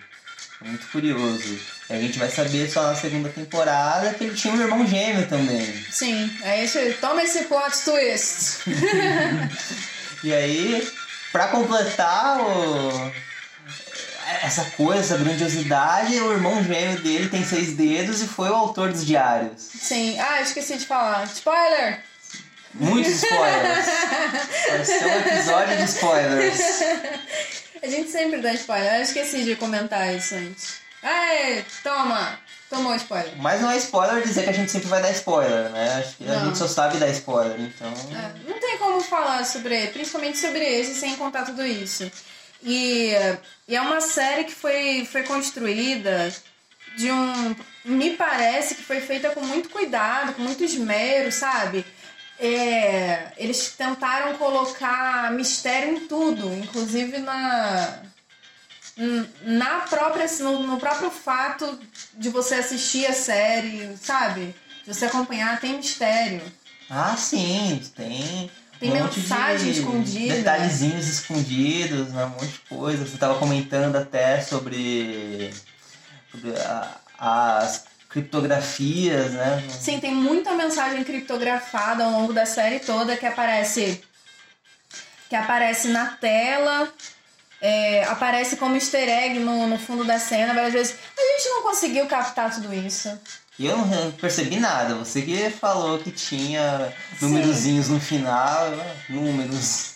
Muito 0.62 0.88
curioso. 0.88 1.60
A 1.92 2.00
gente 2.00 2.18
vai 2.18 2.30
saber 2.30 2.70
só 2.70 2.84
na 2.84 2.96
segunda 2.96 3.30
temporada 3.30 4.14
que 4.14 4.24
ele 4.24 4.36
tinha 4.36 4.54
um 4.54 4.62
irmão 4.62 4.88
gêmeo 4.88 5.28
também. 5.28 5.66
Sim, 5.92 6.32
é 6.44 6.64
isso. 6.64 6.80
Toma 7.00 7.24
esse 7.24 7.44
plot 7.44 7.78
twist. 7.84 8.62
E 10.24 10.32
aí, 10.32 10.88
pra 11.32 11.48
completar 11.48 12.40
o... 12.40 13.12
essa 14.44 14.64
coisa, 14.78 15.00
essa 15.00 15.18
grandiosidade, 15.18 16.14
o 16.20 16.32
irmão 16.32 16.64
gêmeo 16.64 17.02
dele 17.02 17.28
tem 17.28 17.44
seis 17.44 17.74
dedos 17.74 18.22
e 18.22 18.28
foi 18.28 18.48
o 18.50 18.54
autor 18.54 18.92
dos 18.92 19.04
diários. 19.04 19.60
Sim. 19.60 20.20
Ah, 20.20 20.40
esqueci 20.40 20.78
de 20.78 20.86
falar. 20.86 21.24
Spoiler! 21.24 22.02
Muitos 22.76 23.14
spoilers. 23.14 23.86
Vai 24.70 24.86
ser 24.86 25.06
um 25.06 25.20
episódio 25.20 25.78
de 25.78 25.84
spoilers. 25.86 26.60
A 27.84 27.88
gente 27.88 28.12
sempre 28.12 28.42
dá 28.42 28.54
spoiler. 28.54 28.98
Eu 28.98 29.02
esqueci 29.02 29.44
de 29.44 29.56
comentar 29.56 30.16
isso 30.16 30.36
antes. 30.36 30.76
Aê, 31.04 31.64
toma! 31.84 32.40
Tomou 32.70 32.96
spoiler. 32.96 33.34
Mas 33.38 33.60
não 33.60 33.70
é 33.70 33.76
spoiler 33.78 34.24
dizer 34.24 34.44
que 34.46 34.50
a 34.50 34.54
gente 34.54 34.72
sempre 34.72 34.88
vai 34.88 35.02
dar 35.02 35.12
spoiler, 35.12 35.70
né? 35.72 35.96
Acho 35.96 36.16
que 36.16 36.24
a 36.24 36.34
Não. 36.36 36.46
gente 36.46 36.58
só 36.58 36.68
sabe 36.70 36.98
dar 37.00 37.10
spoiler, 37.10 37.60
então. 37.60 37.92
É, 37.92 38.50
não 38.50 38.58
tem 38.62 38.78
como 38.78 39.02
falar 39.02 39.44
sobre, 39.46 39.88
principalmente 39.88 40.38
sobre 40.38 40.64
esse, 40.64 40.96
sem 40.96 41.18
contar 41.18 41.44
tudo 41.44 41.66
isso. 41.66 42.10
E, 42.64 43.12
e 43.68 43.76
é 43.76 43.82
uma 43.82 44.00
série 44.00 44.46
que 44.46 44.54
foi, 44.56 45.06
foi 45.12 45.24
construída 45.24 46.32
de 46.96 47.12
um. 47.12 47.56
Me 47.84 48.12
parece 48.12 48.76
que 48.76 48.84
foi 48.84 49.02
feita 49.02 49.32
com 49.32 49.42
muito 49.42 49.70
cuidado, 49.70 50.34
com 50.34 50.42
muito 50.42 50.64
esmero, 50.64 51.30
sabe? 51.30 51.86
É, 52.40 53.34
eles 53.38 53.72
tentaram 53.78 54.38
colocar 54.38 55.30
mistério 55.34 55.94
em 55.96 56.08
tudo, 56.08 56.54
inclusive 56.54 57.18
na 57.18 58.00
na 59.44 59.80
própria 59.82 60.26
no, 60.40 60.68
no, 60.68 60.78
próprio 60.80 61.10
fato 61.10 61.80
de 62.14 62.30
você 62.30 62.56
assistir 62.56 63.06
a 63.06 63.14
série, 63.14 63.96
sabe? 63.98 64.56
De 64.86 64.94
você 64.94 65.06
acompanhar, 65.06 65.60
tem 65.60 65.78
mistério. 65.78 66.42
Ah, 66.90 67.16
sim, 67.18 67.82
tem. 67.96 68.52
Tem 68.80 68.92
um 68.92 69.04
mensagem 69.04 69.72
escondida. 69.72 70.36
Detalhezinhos 70.36 71.08
escondidos, 71.08 72.10
né? 72.10 72.26
um 72.26 72.30
monte 72.30 72.48
de 72.48 72.60
coisa. 72.68 73.06
Você 73.06 73.14
estava 73.14 73.38
comentando 73.38 73.96
até 73.96 74.42
sobre, 74.42 75.54
sobre 76.32 76.52
a, 76.60 76.98
as 77.18 77.86
criptografias, 78.10 79.32
né? 79.32 79.64
Sim, 79.70 80.00
tem 80.00 80.14
muita 80.14 80.54
mensagem 80.54 81.04
criptografada 81.04 82.04
ao 82.04 82.12
longo 82.12 82.34
da 82.34 82.46
série 82.46 82.80
toda 82.80 83.16
que 83.16 83.26
aparece 83.26 84.02
que 85.30 85.36
aparece 85.36 85.88
na 85.88 86.08
tela 86.08 86.92
é, 87.62 88.04
aparece 88.06 88.58
como 88.58 88.76
easter 88.76 89.08
egg 89.08 89.40
no, 89.40 89.68
no 89.68 89.78
fundo 89.78 90.04
da 90.04 90.18
cena 90.18 90.54
várias 90.54 90.74
vezes. 90.74 90.96
A 91.16 91.22
gente 91.22 91.50
não 91.50 91.62
conseguiu 91.62 92.08
captar 92.08 92.54
tudo 92.54 92.74
isso. 92.74 93.10
E 93.60 93.68
eu 93.68 93.78
não 93.78 94.12
percebi 94.14 94.60
nada. 94.60 94.96
Você 94.96 95.22
que 95.22 95.52
falou 95.52 96.00
que 96.00 96.10
tinha 96.10 96.92
númerozinhos 97.22 97.90
no 97.90 98.00
final. 98.00 98.72
Números. 99.08 99.94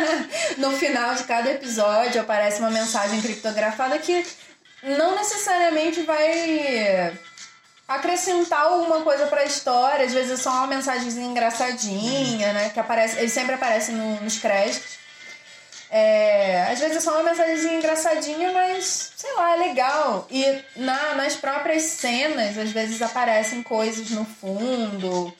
no 0.56 0.72
final 0.72 1.14
de 1.14 1.24
cada 1.24 1.50
episódio 1.50 2.22
aparece 2.22 2.60
uma 2.60 2.70
mensagem 2.70 3.20
criptografada 3.20 3.98
que 3.98 4.24
não 4.82 5.14
necessariamente 5.14 6.02
vai 6.02 7.12
acrescentar 7.86 8.62
alguma 8.62 9.02
coisa 9.02 9.26
para 9.26 9.42
a 9.42 9.46
história. 9.46 10.06
Às 10.06 10.14
vezes 10.14 10.40
é 10.40 10.42
só 10.42 10.50
uma 10.50 10.68
mensagem 10.68 11.10
engraçadinha, 11.22 12.54
né? 12.54 12.70
Que 12.70 12.80
aparece, 12.80 13.18
ele 13.18 13.28
sempre 13.28 13.54
aparece 13.56 13.92
no, 13.92 14.22
nos 14.22 14.38
créditos. 14.38 15.01
É, 15.94 16.62
às 16.72 16.80
vezes 16.80 16.96
é 16.96 17.00
só 17.00 17.20
uma 17.20 17.30
mensagem 17.30 17.76
engraçadinha, 17.76 18.50
mas 18.50 19.12
sei 19.14 19.30
lá, 19.34 19.54
é 19.54 19.56
legal. 19.58 20.26
E 20.30 20.42
na, 20.74 21.14
nas 21.16 21.36
próprias 21.36 21.82
cenas, 21.82 22.56
às 22.56 22.72
vezes 22.72 23.02
aparecem 23.02 23.62
coisas 23.62 24.08
no 24.08 24.24
fundo, 24.24 25.30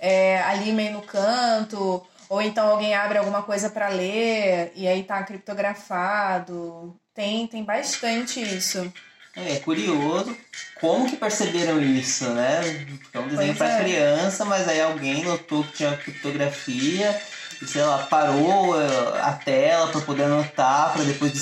é, 0.00 0.42
ali 0.42 0.72
meio 0.72 0.94
no 0.94 1.02
canto, 1.02 2.04
ou 2.28 2.42
então 2.42 2.68
alguém 2.68 2.96
abre 2.96 3.18
alguma 3.18 3.44
coisa 3.44 3.70
para 3.70 3.86
ler 3.86 4.72
e 4.74 4.88
aí 4.88 5.04
tá 5.04 5.22
criptografado. 5.22 6.98
Tem, 7.14 7.46
tem 7.46 7.62
bastante 7.62 8.42
isso. 8.42 8.92
É, 9.36 9.52
é 9.52 9.60
curioso 9.60 10.36
como 10.80 11.08
que 11.08 11.16
perceberam 11.16 11.80
isso, 11.80 12.28
né? 12.30 12.60
Porque 13.04 13.16
é 13.16 13.20
um 13.20 13.28
desenho 13.28 13.54
para 13.54 13.78
é. 13.78 13.84
criança, 13.84 14.44
mas 14.44 14.66
aí 14.66 14.80
alguém 14.80 15.22
notou 15.22 15.62
que 15.62 15.74
tinha 15.74 15.96
criptografia 15.96 17.16
sei 17.64 17.82
lá, 17.82 17.98
parou 17.98 18.80
eh, 18.80 19.20
a 19.22 19.32
tela 19.32 19.88
para 19.88 20.00
poder 20.00 20.24
anotar, 20.24 20.92
para 20.92 21.04
depois 21.04 21.32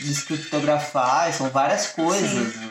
descriptografar, 0.00 1.32
são 1.32 1.48
várias 1.50 1.88
coisas. 1.88 2.54
Né? 2.56 2.70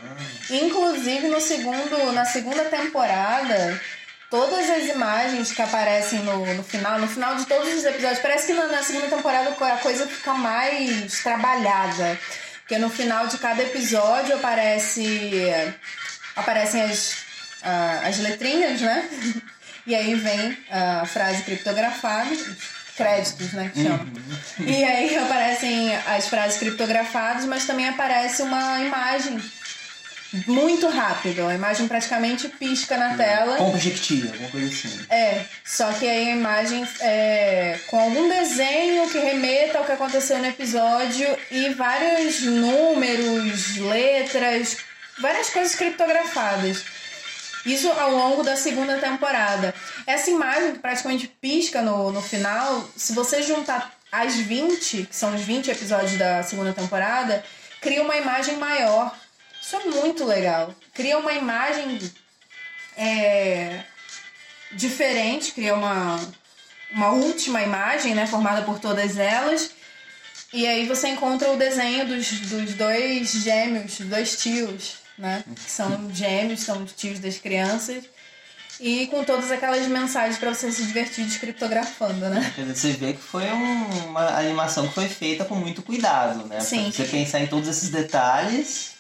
Inclusive 0.50 1.28
no 1.28 1.40
segundo, 1.40 2.12
na 2.12 2.26
segunda 2.26 2.66
temporada, 2.66 3.82
todas 4.30 4.70
as 4.70 4.86
imagens 4.88 5.52
que 5.52 5.62
aparecem 5.62 6.20
no, 6.20 6.54
no 6.54 6.64
final, 6.64 7.00
no 7.00 7.08
final 7.08 7.36
de 7.36 7.46
todos 7.46 7.74
os 7.74 7.86
episódios, 7.86 8.20
parece 8.20 8.48
que 8.48 8.54
na, 8.54 8.68
na 8.68 8.84
segunda 8.84 9.08
temporada 9.08 9.50
a 9.50 9.78
coisa 9.78 10.08
fica 10.08 10.34
mais 10.34 11.24
trabalhada. 11.24 12.20
Porque 12.60 12.78
no 12.78 12.90
final 12.90 13.28
de 13.28 13.38
cada 13.38 13.62
episódio 13.62 14.36
aparece 14.36 15.52
aparecem 16.36 16.82
as, 16.82 17.16
as 18.04 18.18
letrinhas, 18.20 18.82
né? 18.82 19.10
E 19.88 19.94
aí 19.94 20.16
vem 20.16 20.58
a 20.70 21.06
frase 21.06 21.44
criptografada, 21.44 22.36
créditos, 22.96 23.54
né, 23.54 23.72
que 23.74 23.84
chama. 23.84 24.04
Uhum. 24.60 24.66
E 24.68 24.84
aí 24.84 25.16
aparecem 25.18 25.96
as 25.96 26.28
frases 26.28 26.58
criptografadas, 26.58 27.46
mas 27.46 27.66
também 27.66 27.88
aparece 27.88 28.42
uma 28.42 28.82
imagem 28.82 29.40
muito 30.48 30.88
rápido. 30.90 31.48
A 31.48 31.54
imagem 31.54 31.88
praticamente 31.88 32.48
pisca 32.50 32.98
na 32.98 33.16
tela. 33.16 33.58
Com 33.58 33.70
objetivo, 33.70 34.28
alguma 34.32 34.50
coisa 34.50 34.68
assim. 34.68 35.06
É, 35.10 35.46
só 35.64 35.92
que 35.94 36.08
aí 36.08 36.30
a 36.30 36.36
imagem 36.36 36.88
é 37.02 37.80
com 37.88 38.00
algum 38.00 38.28
desenho 38.30 39.10
que 39.10 39.20
remeta 39.20 39.78
ao 39.78 39.86
que 39.86 39.92
aconteceu 39.92 40.38
no 40.40 40.48
episódio 40.48 41.28
e 41.52 41.70
vários 41.70 42.42
números, 42.42 43.78
letras, 43.78 44.78
várias 45.20 45.50
coisas 45.50 45.76
criptografadas. 45.76 46.84
Isso 47.66 47.90
ao 47.90 48.12
longo 48.12 48.44
da 48.44 48.56
segunda 48.56 48.98
temporada. 49.00 49.74
Essa 50.06 50.30
imagem 50.30 50.74
que 50.74 50.80
praticamente 50.80 51.28
pisca 51.28 51.82
no, 51.82 52.12
no 52.12 52.22
final, 52.22 52.88
se 52.96 53.14
você 53.14 53.42
juntar 53.42 53.92
as 54.12 54.36
20, 54.36 55.08
que 55.08 55.16
são 55.16 55.34
os 55.34 55.42
20 55.42 55.72
episódios 55.72 56.18
da 56.18 56.44
segunda 56.44 56.74
temporada, 56.74 57.44
cria 57.82 58.04
uma 58.04 58.16
imagem 58.16 58.58
maior. 58.58 59.14
Isso 59.62 59.76
é 59.76 59.86
muito 59.86 60.24
legal. 60.24 60.74
Cria 60.94 61.18
uma 61.18 61.34
imagem 61.34 62.00
é, 62.96 63.84
diferente, 64.72 65.52
cria 65.52 65.74
uma, 65.74 66.20
uma 66.92 67.12
última 67.12 67.62
imagem, 67.64 68.14
né, 68.14 68.28
formada 68.28 68.62
por 68.62 68.80
todas 68.80 69.18
elas. 69.18 69.72
E 70.54 70.68
aí 70.68 70.88
você 70.88 71.10
encontra 71.10 71.52
o 71.52 71.58
desenho 71.58 72.06
dos, 72.06 72.30
dos 72.42 72.74
dois 72.76 73.32
gêmeos, 73.32 73.98
dos 73.98 74.08
dois 74.08 74.38
tios, 74.38 74.98
né? 75.18 75.44
Que 75.56 75.70
são 75.70 76.10
gêmeos, 76.14 76.62
são 76.62 76.86
tios 76.86 77.20
das 77.20 77.38
crianças. 77.38 78.04
E 78.80 79.08
com 79.08 79.24
todas 79.24 79.52
aquelas 79.52 79.88
mensagens 79.88 80.38
para 80.38 80.54
você 80.54 80.70
se 80.72 80.84
divertir 80.84 81.26
descriptografando, 81.26 82.30
né? 82.30 82.54
Você 82.68 82.92
vê 82.92 83.14
que 83.14 83.22
foi 83.22 83.46
um, 83.46 84.08
uma 84.10 84.38
animação 84.38 84.88
que 84.88 84.94
foi 84.94 85.08
feita 85.08 85.46
com 85.46 85.56
muito 85.56 85.82
cuidado, 85.82 86.46
né? 86.46 86.60
Sim. 86.60 86.84
Pra 86.84 86.92
você 86.92 87.06
pensar 87.06 87.40
em 87.40 87.48
todos 87.48 87.70
esses 87.70 87.90
detalhes. 87.90 88.96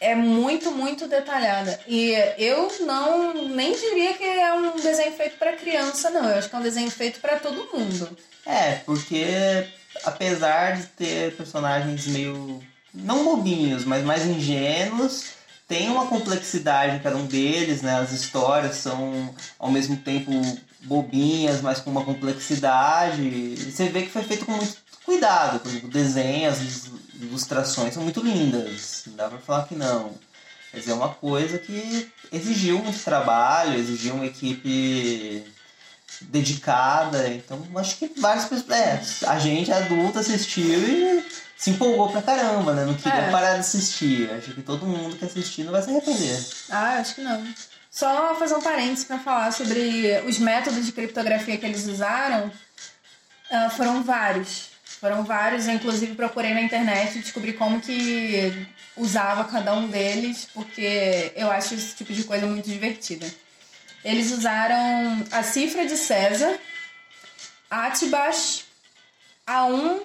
É 0.00 0.14
muito, 0.14 0.70
muito 0.70 1.08
detalhada. 1.08 1.80
E 1.88 2.12
eu 2.38 2.72
não 2.86 3.48
nem 3.48 3.74
diria 3.74 4.14
que 4.14 4.22
é 4.22 4.54
um 4.54 4.76
desenho 4.76 5.12
feito 5.12 5.36
para 5.36 5.56
criança, 5.56 6.10
não. 6.10 6.30
Eu 6.30 6.38
acho 6.38 6.48
que 6.48 6.54
é 6.54 6.58
um 6.58 6.62
desenho 6.62 6.90
feito 6.90 7.18
para 7.18 7.40
todo 7.40 7.68
mundo. 7.76 8.16
É, 8.46 8.76
porque 8.86 9.66
apesar 10.04 10.76
de 10.76 10.86
ter 10.86 11.34
personagens 11.34 12.06
meio 12.06 12.62
não 12.94 13.24
bobinhos, 13.24 13.84
mas 13.84 14.04
mais 14.04 14.24
ingênuos, 14.24 15.37
tem 15.68 15.90
uma 15.90 16.06
complexidade 16.06 16.96
em 16.96 16.98
cada 16.98 17.16
um 17.16 17.26
deles, 17.26 17.82
né? 17.82 18.00
As 18.00 18.10
histórias 18.10 18.76
são 18.76 19.32
ao 19.58 19.70
mesmo 19.70 19.98
tempo 19.98 20.32
bobinhas, 20.80 21.60
mas 21.60 21.78
com 21.78 21.90
uma 21.90 22.04
complexidade. 22.04 23.54
Você 23.70 23.88
vê 23.90 24.02
que 24.02 24.10
foi 24.10 24.22
feito 24.22 24.46
com 24.46 24.52
muito 24.52 24.78
cuidado. 25.04 25.60
Por 25.60 25.68
exemplo, 25.68 25.88
o 25.88 25.92
desenho, 25.92 26.48
as 26.48 26.88
ilustrações 27.20 27.92
são 27.92 28.02
muito 28.02 28.20
lindas. 28.20 29.02
Não 29.06 29.16
dá 29.16 29.28
pra 29.28 29.38
falar 29.38 29.68
que 29.68 29.74
não. 29.74 30.14
Quer 30.70 30.78
dizer, 30.78 30.92
é 30.92 30.94
uma 30.94 31.10
coisa 31.10 31.58
que 31.58 32.10
exigiu 32.32 32.78
muito 32.78 33.02
trabalho, 33.04 33.78
exigiu 33.78 34.14
uma 34.14 34.26
equipe 34.26 35.44
dedicada. 36.22 37.28
Então, 37.28 37.62
acho 37.76 37.98
que 37.98 38.10
várias 38.18 38.46
pessoas. 38.46 38.70
É, 38.70 39.02
a 39.26 39.38
gente 39.38 39.70
adulta 39.70 40.20
assistiu 40.20 40.64
e 40.64 41.24
se 41.58 41.70
empolgou 41.70 42.08
pra 42.08 42.22
caramba, 42.22 42.72
né? 42.72 42.84
Não 42.84 42.94
queria 42.94 43.18
é. 43.18 43.30
parar 43.32 43.54
de 43.54 43.60
assistir. 43.60 44.30
Acho 44.30 44.54
que 44.54 44.62
todo 44.62 44.86
mundo 44.86 45.16
que 45.16 45.24
assistir 45.24 45.64
não 45.64 45.72
vai 45.72 45.82
se 45.82 45.90
arrepender. 45.90 46.46
Ah, 46.70 46.98
acho 47.00 47.16
que 47.16 47.20
não. 47.20 47.44
Só 47.90 48.36
fazer 48.36 48.54
um 48.54 48.62
parênteses 48.62 49.04
para 49.04 49.18
falar 49.18 49.52
sobre 49.52 50.22
os 50.24 50.38
métodos 50.38 50.86
de 50.86 50.92
criptografia 50.92 51.58
que 51.58 51.66
eles 51.66 51.84
usaram. 51.88 52.46
Uh, 53.50 53.70
foram 53.70 54.04
vários. 54.04 54.68
Foram 54.84 55.24
vários, 55.24 55.66
eu 55.66 55.74
inclusive 55.74 56.14
procurei 56.14 56.54
na 56.54 56.62
internet 56.62 57.18
e 57.18 57.22
descobri 57.22 57.52
como 57.52 57.80
que 57.80 58.66
usava 58.96 59.44
cada 59.44 59.72
um 59.74 59.88
deles, 59.88 60.48
porque 60.52 61.32
eu 61.36 61.50
acho 61.50 61.74
esse 61.74 61.94
tipo 61.94 62.12
de 62.12 62.24
coisa 62.24 62.46
muito 62.46 62.68
divertida. 62.68 63.26
Eles 64.04 64.32
usaram 64.32 65.24
a 65.30 65.42
cifra 65.42 65.86
de 65.86 65.96
César, 65.96 66.56
Atibas, 67.70 68.64
A1 69.46 70.02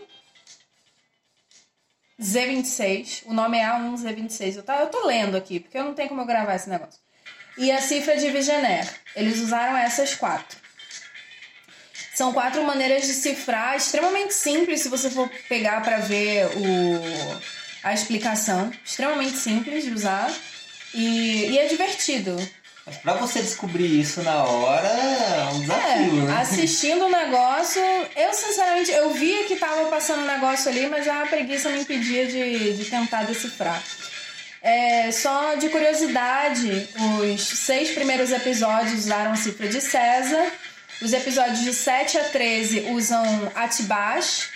Z26. 2.22 3.24
O 3.25 3.34
nome 3.34 3.58
é 3.58 3.65
A1Z26. 3.65 4.58
Eu, 4.58 4.63
tá, 4.63 4.79
eu 4.82 4.88
tô 4.88 5.05
lendo 5.05 5.36
aqui, 5.36 5.60
porque 5.60 5.77
eu 5.77 5.84
não 5.84 5.93
tenho 5.93 6.10
como 6.10 6.22
eu 6.22 6.25
gravar 6.25 6.55
esse 6.55 6.70
negócio. 6.70 7.00
E 7.58 7.72
a 7.72 7.82
cifra 7.82 8.17
de 8.17 8.29
Vigener. 8.29 8.88
Eles 9.15 9.39
usaram 9.39 9.77
essas 9.77 10.15
quatro. 10.15 10.58
São 12.15 12.32
quatro 12.32 12.63
maneiras 12.63 13.08
de 13.08 13.13
cifrar, 13.13 13.75
extremamente 13.75 14.34
simples 14.34 14.82
se 14.82 14.89
você 14.89 15.10
for 15.10 15.29
pegar 15.50 15.82
para 15.82 15.98
ver 15.98 16.46
o, 16.46 17.41
a 17.84 17.93
explicação. 17.93 18.72
Extremamente 18.86 19.38
simples 19.38 19.84
de 19.84 19.91
usar. 19.91 20.32
E, 20.93 21.50
e 21.50 21.58
é 21.58 21.67
divertido. 21.67 22.36
Mas 22.86 22.98
pra 22.98 23.13
você 23.13 23.42
descobrir 23.42 24.00
isso 24.00 24.22
na 24.24 24.44
hora 24.44 24.88
é 24.88 25.50
um 25.54 25.60
desafio, 25.62 26.20
é, 26.20 26.25
né? 26.25 26.38
assistindo 26.42 27.06
o 27.06 27.10
negócio, 27.10 27.82
eu 28.16 28.34
sinceramente, 28.34 28.92
eu 28.92 29.13
vi 29.13 29.46
que 29.46 29.56
tava 29.56 29.86
passando 29.86 30.24
um 30.24 30.28
negócio 30.28 30.70
ali, 30.70 30.88
mas 30.88 31.08
a 31.08 31.25
preguiça 31.25 31.70
me 31.70 31.80
impedia 31.80 32.28
de, 32.28 32.74
de 32.74 32.86
tentar 32.86 33.24
decifrar. 33.24 33.82
É, 34.62 35.12
só 35.12 35.56
de 35.56 35.70
curiosidade, 35.70 36.90
os 37.22 37.42
seis 37.42 37.92
primeiros 37.92 38.32
episódios 38.32 39.06
usaram 39.06 39.32
a 39.32 39.36
cifra 39.36 39.68
de 39.68 39.80
César, 39.80 40.52
os 41.02 41.12
episódios 41.12 41.62
de 41.62 41.74
7 41.74 42.18
a 42.18 42.24
13 42.25 42.92
usam 42.92 43.52
Atibash, 43.56 44.50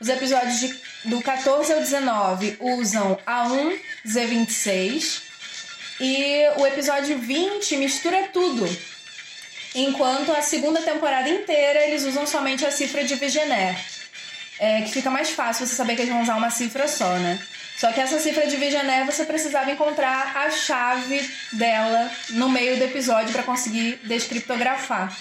os 0.00 0.08
episódios 0.08 0.58
de, 0.58 0.74
do 1.04 1.22
14 1.22 1.72
ao 1.72 1.78
19 1.78 2.56
usam 2.60 3.16
A1, 3.24 3.78
Z26, 4.06 5.31
e 6.02 6.48
o 6.56 6.66
episódio 6.66 7.16
20 7.16 7.76
mistura 7.76 8.28
tudo. 8.32 8.68
Enquanto 9.72 10.32
a 10.32 10.42
segunda 10.42 10.82
temporada 10.82 11.28
inteira 11.28 11.86
eles 11.86 12.04
usam 12.04 12.26
somente 12.26 12.66
a 12.66 12.72
cifra 12.72 13.04
de 13.04 13.14
Vigener. 13.14 13.78
É, 14.58 14.82
que 14.82 14.90
fica 14.90 15.10
mais 15.10 15.30
fácil 15.30 15.64
você 15.66 15.74
saber 15.74 15.94
que 15.94 16.02
eles 16.02 16.12
vão 16.12 16.22
usar 16.22 16.36
uma 16.36 16.50
cifra 16.50 16.88
só, 16.88 17.08
né? 17.18 17.40
Só 17.78 17.90
que 17.92 18.00
essa 18.00 18.18
cifra 18.18 18.46
de 18.48 18.56
Vigener 18.56 19.06
você 19.06 19.24
precisava 19.24 19.70
encontrar 19.70 20.36
a 20.36 20.50
chave 20.50 21.20
dela 21.52 22.10
no 22.30 22.48
meio 22.48 22.76
do 22.76 22.84
episódio 22.84 23.32
para 23.32 23.44
conseguir 23.44 24.00
descriptografar. 24.04 25.16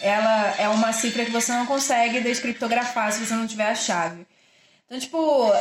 Ela 0.00 0.54
é 0.58 0.68
uma 0.68 0.92
cifra 0.92 1.24
que 1.24 1.30
você 1.30 1.52
não 1.52 1.64
consegue 1.64 2.20
descriptografar 2.20 3.12
se 3.12 3.24
você 3.24 3.34
não 3.34 3.46
tiver 3.46 3.68
a 3.68 3.74
chave. 3.74 4.26
Então, 4.86 4.98
tipo, 4.98 5.52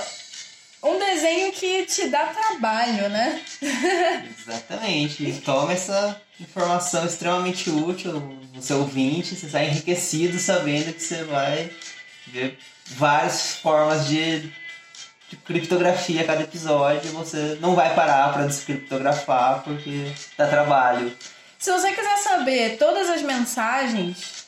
um 0.83 0.99
desenho 0.99 1.51
que 1.53 1.85
te 1.85 2.07
dá 2.09 2.27
trabalho, 2.27 3.09
né? 3.09 3.41
Exatamente. 4.37 5.41
Toma 5.45 5.71
essa 5.71 6.21
informação 6.39 7.05
extremamente 7.05 7.69
útil 7.69 8.11
no 8.53 8.61
seu 8.61 8.79
ouvinte, 8.79 9.35
você 9.35 9.49
sai 9.49 9.69
enriquecido 9.69 10.37
sabendo 10.37 10.93
que 10.93 11.01
você 11.01 11.23
vai 11.23 11.71
ver 12.27 12.59
várias 12.85 13.55
formas 13.55 14.07
de, 14.07 14.41
de 15.29 15.37
criptografia 15.37 16.21
a 16.21 16.25
cada 16.25 16.43
episódio. 16.43 17.11
Você 17.11 17.57
não 17.61 17.75
vai 17.75 17.95
parar 17.95 18.33
para 18.33 18.45
descriptografar 18.45 19.63
porque 19.63 20.11
dá 20.37 20.47
trabalho. 20.47 21.15
Se 21.57 21.71
você 21.71 21.93
quiser 21.93 22.17
saber 22.17 22.77
todas 22.77 23.09
as 23.09 23.21
mensagens, 23.21 24.42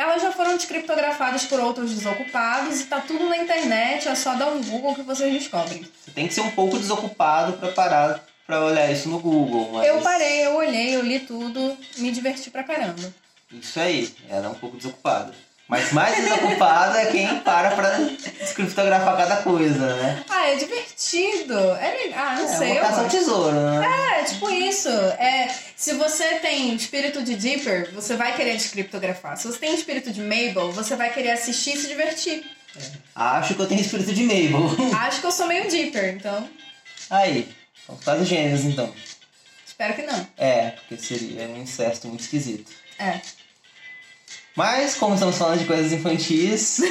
elas 0.00 0.22
já 0.22 0.32
foram 0.32 0.56
descriptografadas 0.56 1.44
por 1.44 1.60
outros 1.60 1.92
desocupados 1.92 2.80
e 2.80 2.86
tá 2.86 3.00
tudo 3.00 3.28
na 3.28 3.36
internet, 3.36 4.08
é 4.08 4.14
só 4.14 4.34
dar 4.34 4.48
um 4.48 4.62
Google 4.62 4.94
que 4.94 5.02
vocês 5.02 5.30
descobrem. 5.30 5.86
Você 6.02 6.10
tem 6.10 6.26
que 6.26 6.32
ser 6.32 6.40
um 6.40 6.50
pouco 6.52 6.78
desocupado 6.78 7.52
para 7.58 7.70
parar 7.72 8.24
para 8.46 8.64
olhar 8.64 8.90
isso 8.90 9.10
no 9.10 9.20
Google. 9.20 9.70
Mas... 9.74 9.86
Eu 9.86 10.00
parei, 10.00 10.46
eu 10.46 10.56
olhei, 10.56 10.96
eu 10.96 11.02
li 11.02 11.20
tudo, 11.20 11.76
me 11.98 12.10
diverti 12.10 12.50
pra 12.50 12.64
caramba. 12.64 13.14
Isso 13.52 13.78
aí, 13.78 14.12
era 14.28 14.48
um 14.48 14.54
pouco 14.54 14.78
desocupado. 14.78 15.34
Mas 15.70 15.92
mais 15.92 16.16
desocupado 16.16 16.96
é 16.98 17.06
quem 17.06 17.38
para 17.42 17.70
pra 17.70 17.96
descriptografar 18.40 19.16
cada 19.16 19.36
coisa, 19.36 19.94
né? 19.94 20.24
Ah, 20.28 20.48
é 20.48 20.56
divertido. 20.56 21.54
É 21.56 21.96
legal. 22.02 22.24
Ah, 22.26 22.34
não 22.34 22.44
é 22.44 22.56
sei. 22.56 22.70
uma 22.72 22.74
eu 22.74 22.82
caça 22.82 23.00
ao 23.02 23.08
tesouro, 23.08 23.54
né? 23.54 24.18
É, 24.18 24.24
tipo 24.24 24.50
isso. 24.50 24.88
É, 24.88 25.48
se 25.76 25.94
você 25.94 26.40
tem 26.40 26.74
espírito 26.74 27.22
de 27.22 27.36
Dipper, 27.36 27.94
você 27.94 28.16
vai 28.16 28.34
querer 28.34 28.56
descriptografar. 28.56 29.36
Se 29.36 29.46
você 29.46 29.58
tem 29.58 29.72
espírito 29.72 30.10
de 30.10 30.20
Mabel, 30.20 30.72
você 30.72 30.96
vai 30.96 31.14
querer 31.14 31.30
assistir 31.30 31.76
e 31.76 31.80
se 31.80 31.86
divertir. 31.86 32.44
Acho 33.14 33.54
que 33.54 33.60
eu 33.62 33.66
tenho 33.68 33.80
espírito 33.80 34.12
de 34.12 34.24
Mabel. 34.24 34.76
Acho 34.98 35.20
que 35.20 35.26
eu 35.28 35.32
sou 35.32 35.46
meio 35.46 35.70
Dipper, 35.70 36.16
então 36.16 36.50
Aí, 37.08 37.48
são 37.86 37.96
quase 38.04 38.24
gêmeos 38.24 38.64
então. 38.64 38.92
espero 39.64 39.94
que 39.94 40.02
não. 40.02 40.26
É, 40.36 40.70
porque 40.70 40.96
seria 40.96 41.46
um 41.46 41.62
incesto 41.62 42.08
muito 42.08 42.22
esquisito. 42.22 42.72
É. 42.98 43.20
Mas, 44.60 44.94
como 44.94 45.14
estamos 45.14 45.38
falando 45.38 45.58
de 45.58 45.64
coisas 45.64 45.90
infantis, 45.90 46.82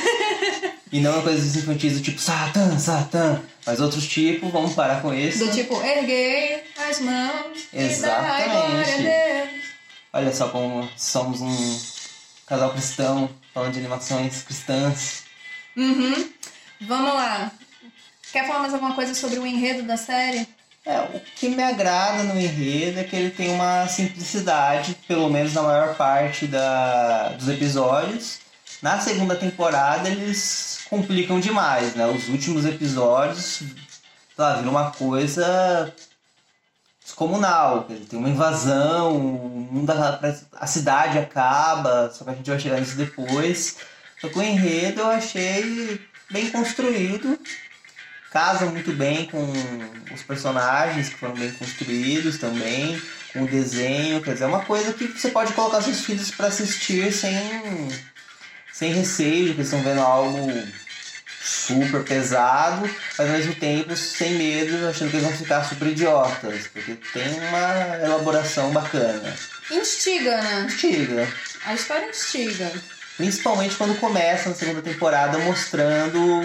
e 0.91 0.99
não 0.99 1.21
coisas 1.21 1.55
infantis 1.55 1.93
do 1.93 2.01
tipo 2.01 2.19
Satã, 2.19 2.79
Satã, 2.79 3.43
mas 3.63 3.79
outros 3.79 4.07
tipos, 4.07 4.51
vamos 4.51 4.73
parar 4.73 5.03
com 5.03 5.13
isso. 5.13 5.45
Do 5.45 5.51
tipo, 5.51 5.79
erguei 5.83 6.63
as 6.89 6.99
mãos 6.99 7.67
Exatamente. 7.71 9.62
Olha 10.12 10.34
só 10.34 10.49
como 10.49 10.89
somos 10.97 11.41
um 11.41 11.79
casal 12.47 12.71
cristão, 12.71 13.29
falando 13.53 13.73
de 13.73 13.79
animações 13.82 14.41
cristãs. 14.41 15.25
Uhum. 15.77 16.27
Vamos 16.82 17.13
lá. 17.13 17.51
Quer 18.32 18.47
falar 18.47 18.62
mais 18.62 18.73
alguma 18.73 18.95
coisa 18.95 19.13
sobre 19.13 19.38
o 19.38 19.45
enredo 19.45 19.84
da 19.84 19.95
série? 19.95 20.47
É, 20.89 21.02
o 21.02 21.19
que 21.36 21.47
me 21.49 21.62
agrada 21.62 22.23
no 22.23 22.39
enredo 22.39 22.99
é 22.99 23.04
que 23.04 23.15
ele 23.15 23.30
tem 23.30 23.52
uma 23.52 23.88
simplicidade, 23.88 24.97
pelo 25.08 25.30
menos 25.30 25.54
na 25.54 25.62
maior 25.62 25.93
parte 25.95 26.47
da, 26.47 27.30
dos 27.30 27.47
episódios. 27.47 28.39
Na 28.82 28.99
segunda 28.99 29.36
temporada 29.36 30.10
eles 30.10 30.80
complicam 30.89 31.39
demais, 31.39 31.93
né? 31.93 32.08
Os 32.08 32.28
últimos 32.28 32.65
episódios, 32.65 33.62
lá, 34.36 34.56
viram 34.56 34.71
uma 34.71 34.89
coisa 34.89 35.93
descomunal. 37.04 37.84
Tem 38.10 38.17
uma 38.17 38.30
invasão, 38.30 39.69
a 40.54 40.65
cidade 40.65 41.19
acaba, 41.19 42.10
só 42.12 42.23
que 42.23 42.32
a 42.32 42.34
gente 42.34 42.49
vai 42.49 42.60
chegar 42.60 42.80
nisso 42.80 42.97
depois. 42.97 43.78
Só 44.19 44.28
que 44.28 44.39
o 44.39 44.41
enredo 44.41 45.02
eu 45.02 45.08
achei 45.08 46.02
bem 46.32 46.49
construído 46.49 47.39
casa 48.31 48.65
muito 48.65 48.91
bem 48.91 49.25
com 49.25 49.51
os 50.13 50.21
personagens 50.23 51.09
que 51.09 51.15
foram 51.15 51.35
bem 51.35 51.51
construídos 51.51 52.37
também, 52.37 53.01
com 53.33 53.43
o 53.43 53.47
desenho, 53.47 54.21
quer 54.21 54.33
dizer, 54.33 54.45
é 54.45 54.47
uma 54.47 54.65
coisa 54.65 54.93
que 54.93 55.07
você 55.07 55.29
pode 55.29 55.53
colocar 55.53 55.81
seus 55.81 56.01
filhos 56.01 56.31
para 56.31 56.47
assistir 56.47 57.11
sem, 57.11 57.89
sem 58.71 58.93
receio, 58.93 59.53
que 59.53 59.61
eles 59.61 59.67
estão 59.67 59.81
vendo 59.81 60.01
algo 60.01 60.51
super 61.41 62.03
pesado, 62.03 62.89
mas 63.17 63.27
ao 63.27 63.37
mesmo 63.37 63.55
tempo 63.55 63.95
sem 63.95 64.35
medo, 64.35 64.87
achando 64.87 65.09
que 65.09 65.17
eles 65.17 65.27
vão 65.27 65.37
ficar 65.37 65.63
super 65.63 65.87
idiotas, 65.87 66.67
porque 66.67 66.95
tem 67.13 67.39
uma 67.47 67.97
elaboração 68.03 68.71
bacana. 68.71 69.35
Instiga, 69.71 70.41
né? 70.41 70.65
Instiga. 70.65 71.27
A 71.65 71.73
história 71.73 72.09
instiga. 72.09 72.71
Principalmente 73.17 73.75
quando 73.75 73.99
começa 73.99 74.49
na 74.49 74.55
segunda 74.55 74.81
temporada 74.81 75.37
mostrando 75.39 76.41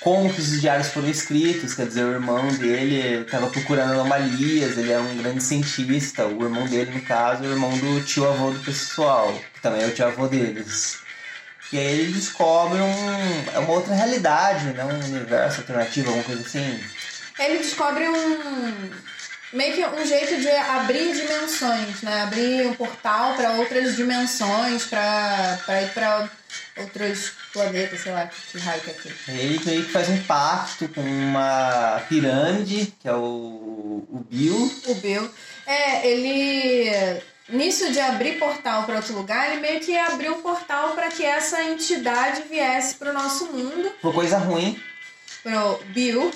como 0.00 0.32
que 0.32 0.40
os 0.40 0.60
diários 0.60 0.88
foram 0.88 1.08
escritos, 1.08 1.74
quer 1.74 1.86
dizer, 1.86 2.04
o 2.04 2.12
irmão 2.12 2.46
dele 2.54 3.22
estava 3.22 3.48
procurando 3.48 3.92
anomalias, 3.92 4.78
ele 4.78 4.92
é 4.92 4.98
um 4.98 5.16
grande 5.16 5.42
cientista, 5.42 6.26
o 6.26 6.42
irmão 6.42 6.66
dele, 6.66 6.92
no 6.92 7.02
caso, 7.02 7.44
é 7.44 7.48
o 7.48 7.50
irmão 7.50 7.76
do 7.76 8.00
tio-avô 8.04 8.50
do 8.50 8.60
pessoal, 8.60 9.32
que 9.54 9.60
também 9.60 9.82
é 9.82 9.86
o 9.86 9.94
tio-avô 9.94 10.28
deles. 10.28 10.98
E 11.72 11.78
aí 11.78 12.00
ele 12.00 12.12
descobre 12.12 12.80
um, 12.80 13.44
é 13.54 13.58
uma 13.58 13.72
outra 13.72 13.94
realidade, 13.94 14.66
né? 14.66 14.84
um 14.84 15.16
universo 15.16 15.60
alternativo, 15.60 16.08
alguma 16.08 16.24
coisa 16.24 16.42
assim. 16.42 16.80
Ele 17.38 17.58
descobre 17.58 18.08
um. 18.08 18.90
Meio 19.52 19.74
que 19.74 19.84
um 19.84 20.06
jeito 20.06 20.40
de 20.40 20.50
abrir 20.50 21.14
dimensões, 21.14 22.02
né? 22.02 22.22
Abrir 22.22 22.66
um 22.66 22.74
portal 22.74 23.34
para 23.34 23.52
outras 23.52 23.96
dimensões, 23.96 24.84
para 24.84 25.82
ir 25.82 25.90
para 25.92 26.28
outros 26.76 27.32
planetas, 27.52 28.00
sei 28.00 28.12
lá, 28.12 28.26
que 28.26 28.58
raio 28.58 28.80
que 28.80 28.90
é 28.90 28.92
aqui. 28.92 29.14
Ele 29.28 29.60
meio 29.64 29.84
que 29.84 29.92
faz 29.92 30.08
um 30.08 30.22
pacto 30.22 30.88
com 30.88 31.00
uma 31.00 32.02
pirâmide, 32.08 32.92
que 33.00 33.08
é 33.08 33.14
o, 33.14 34.06
o 34.10 34.26
Bill. 34.30 34.72
O 34.86 34.94
Bill. 34.94 35.30
É, 35.66 36.06
ele. 36.06 37.22
Nisso 37.48 37.90
de 37.90 37.98
abrir 37.98 38.38
portal 38.38 38.82
para 38.84 38.96
outro 38.96 39.14
lugar, 39.14 39.50
ele 39.50 39.62
meio 39.62 39.80
que 39.80 39.96
abriu 39.96 40.34
um 40.34 40.42
portal 40.42 40.94
para 40.94 41.08
que 41.08 41.24
essa 41.24 41.62
entidade 41.64 42.42
viesse 42.42 42.96
para 42.96 43.10
o 43.10 43.14
nosso 43.14 43.46
mundo, 43.46 43.90
Por 44.02 44.12
coisa 44.12 44.36
ruim, 44.36 44.78
pro 45.42 45.80
Bill, 45.86 46.30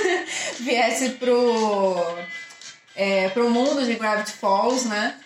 viesse 0.60 1.10
pro, 1.10 2.16
é, 2.94 3.28
pro 3.30 3.50
mundo 3.50 3.84
de 3.84 3.94
Gravity 3.94 4.32
Falls, 4.32 4.86
né? 4.88 5.16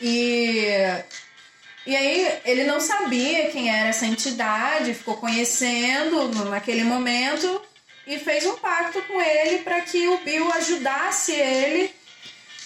E, 0.00 0.66
e 1.86 1.96
aí 1.96 2.40
ele 2.44 2.64
não 2.64 2.80
sabia 2.80 3.50
quem 3.50 3.70
era 3.70 3.88
essa 3.88 4.06
entidade, 4.06 4.94
ficou 4.94 5.16
conhecendo 5.16 6.28
naquele 6.44 6.84
momento 6.84 7.60
e 8.06 8.18
fez 8.18 8.46
um 8.46 8.56
pacto 8.56 9.02
com 9.02 9.20
ele 9.20 9.58
para 9.58 9.80
que 9.80 10.06
o 10.06 10.18
Bill 10.18 10.52
ajudasse 10.52 11.32
ele 11.32 11.95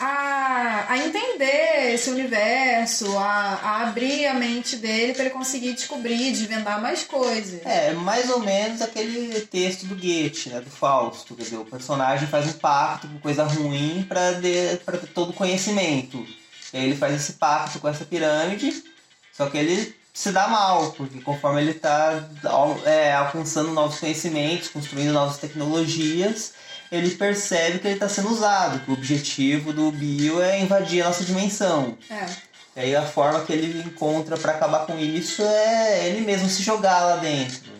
a, 0.00 0.86
a 0.88 0.98
entender 0.98 1.92
esse 1.92 2.08
universo, 2.08 3.16
a, 3.18 3.60
a 3.62 3.88
abrir 3.88 4.26
a 4.26 4.34
mente 4.34 4.76
dele 4.76 5.12
para 5.12 5.24
ele 5.24 5.34
conseguir 5.34 5.74
descobrir, 5.74 6.32
desvendar 6.32 6.80
mais 6.80 7.04
coisas. 7.04 7.60
É, 7.66 7.92
mais 7.92 8.30
ou 8.30 8.40
menos 8.40 8.80
aquele 8.80 9.40
texto 9.42 9.86
do 9.86 9.94
Goethe, 9.94 10.48
né, 10.48 10.60
do 10.60 10.70
Fausto, 10.70 11.34
quer 11.36 11.42
dizer, 11.42 11.56
o 11.58 11.64
personagem 11.66 12.26
faz 12.26 12.46
um 12.46 12.58
pacto 12.58 13.06
com 13.08 13.18
coisa 13.18 13.44
ruim 13.44 14.04
para 14.08 14.40
ter 14.40 14.78
todo 15.14 15.30
o 15.30 15.34
conhecimento. 15.34 16.26
E 16.72 16.78
aí 16.78 16.84
ele 16.84 16.96
faz 16.96 17.14
esse 17.14 17.34
pacto 17.34 17.78
com 17.78 17.88
essa 17.88 18.04
pirâmide, 18.04 18.82
só 19.32 19.50
que 19.50 19.58
ele 19.58 19.94
se 20.14 20.32
dá 20.32 20.48
mal, 20.48 20.92
porque 20.92 21.20
conforme 21.20 21.60
ele 21.60 21.70
está 21.72 22.28
alcançando 23.18 23.72
novos 23.72 23.98
conhecimentos, 23.98 24.68
construindo 24.68 25.12
novas 25.12 25.38
tecnologias, 25.38 26.54
ele 26.90 27.10
percebe 27.10 27.78
que 27.78 27.86
ele 27.86 27.94
está 27.94 28.08
sendo 28.08 28.30
usado, 28.30 28.80
que 28.80 28.90
o 28.90 28.94
objetivo 28.94 29.72
do 29.72 29.92
Bill 29.92 30.42
é 30.42 30.58
invadir 30.58 31.02
a 31.02 31.06
nossa 31.06 31.24
dimensão. 31.24 31.96
É. 32.10 32.26
E 32.76 32.80
aí 32.80 32.96
a 32.96 33.02
forma 33.02 33.44
que 33.44 33.52
ele 33.52 33.82
encontra 33.82 34.36
para 34.36 34.52
acabar 34.52 34.86
com 34.86 34.98
isso 34.98 35.42
é 35.42 36.08
ele 36.08 36.20
mesmo 36.20 36.48
se 36.48 36.62
jogar 36.62 37.00
lá 37.00 37.16
dentro. 37.16 37.70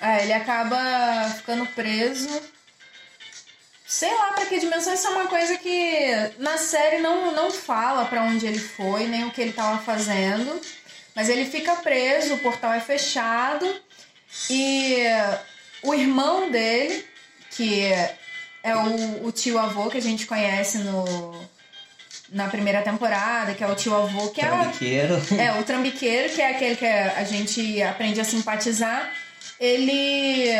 É, 0.00 0.22
ele 0.22 0.32
acaba 0.32 0.78
ficando 1.36 1.66
preso. 1.66 2.28
Sei 3.86 4.12
lá 4.12 4.32
pra 4.32 4.46
que 4.46 4.58
dimensão, 4.58 4.92
isso 4.92 5.06
é 5.06 5.10
uma 5.10 5.26
coisa 5.26 5.56
que 5.58 6.32
na 6.38 6.58
série 6.58 6.98
não, 6.98 7.32
não 7.32 7.50
fala 7.50 8.04
pra 8.04 8.22
onde 8.22 8.46
ele 8.46 8.58
foi, 8.58 9.06
nem 9.06 9.24
o 9.24 9.30
que 9.30 9.40
ele 9.40 9.52
tava 9.52 9.78
fazendo. 9.78 10.60
Mas 11.14 11.28
ele 11.28 11.46
fica 11.46 11.76
preso, 11.76 12.34
o 12.34 12.38
portal 12.38 12.72
é 12.72 12.80
fechado 12.80 13.66
e 14.50 15.04
o 15.82 15.94
irmão 15.94 16.50
dele, 16.50 17.06
que 17.50 17.90
é 18.66 18.76
o, 18.76 19.26
o 19.26 19.32
tio 19.32 19.58
avô 19.58 19.88
que 19.88 19.98
a 19.98 20.02
gente 20.02 20.26
conhece 20.26 20.78
no, 20.78 21.48
na 22.30 22.48
primeira 22.48 22.82
temporada, 22.82 23.54
que 23.54 23.62
é 23.62 23.66
o 23.66 23.76
tio 23.76 23.94
avô, 23.94 24.28
que 24.30 24.40
Trambiqueiro. 24.40 25.14
é, 25.38 25.44
é 25.46 25.60
o 25.60 25.64
trambiqueiro, 25.64 26.34
que 26.34 26.42
é 26.42 26.50
aquele 26.50 26.76
que 26.76 26.86
a 26.86 27.22
gente 27.24 27.80
aprende 27.82 28.20
a 28.20 28.24
simpatizar. 28.24 29.12
Ele 29.60 30.50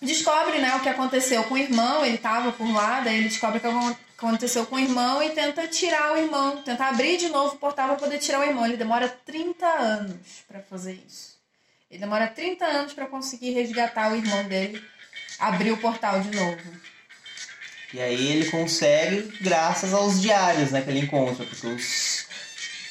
descobre 0.00 0.58
né, 0.58 0.74
o 0.76 0.80
que 0.80 0.88
aconteceu 0.88 1.44
com 1.44 1.54
o 1.54 1.58
irmão, 1.58 2.04
ele 2.04 2.14
estava 2.14 2.50
por 2.50 2.72
lá, 2.72 3.00
daí 3.00 3.18
ele 3.18 3.28
descobre 3.28 3.58
o 3.58 3.60
que 3.60 3.96
aconteceu 4.16 4.64
com 4.64 4.76
o 4.76 4.80
irmão 4.80 5.22
e 5.22 5.30
tenta 5.30 5.68
tirar 5.68 6.14
o 6.14 6.16
irmão, 6.16 6.62
tenta 6.62 6.86
abrir 6.86 7.18
de 7.18 7.28
novo 7.28 7.54
o 7.54 7.58
portal 7.58 7.88
para 7.88 7.96
poder 7.96 8.18
tirar 8.18 8.40
o 8.40 8.44
irmão. 8.44 8.64
Ele 8.64 8.78
demora 8.78 9.06
30 9.08 9.66
anos 9.66 10.16
para 10.48 10.60
fazer 10.60 10.98
isso. 11.06 11.38
Ele 11.90 12.00
demora 12.00 12.26
30 12.26 12.64
anos 12.64 12.92
para 12.94 13.06
conseguir 13.06 13.50
resgatar 13.50 14.12
o 14.12 14.16
irmão 14.16 14.44
dele, 14.44 14.82
abrir 15.38 15.72
o 15.72 15.76
portal 15.76 16.20
de 16.20 16.36
novo. 16.36 16.60
E 17.92 18.00
aí 18.00 18.32
ele 18.32 18.50
consegue 18.50 19.32
graças 19.40 19.92
aos 19.92 20.20
diários 20.20 20.70
né, 20.70 20.80
que 20.80 20.90
ele 20.90 21.00
encontra, 21.00 21.44
porque 21.44 21.66
os 21.66 22.26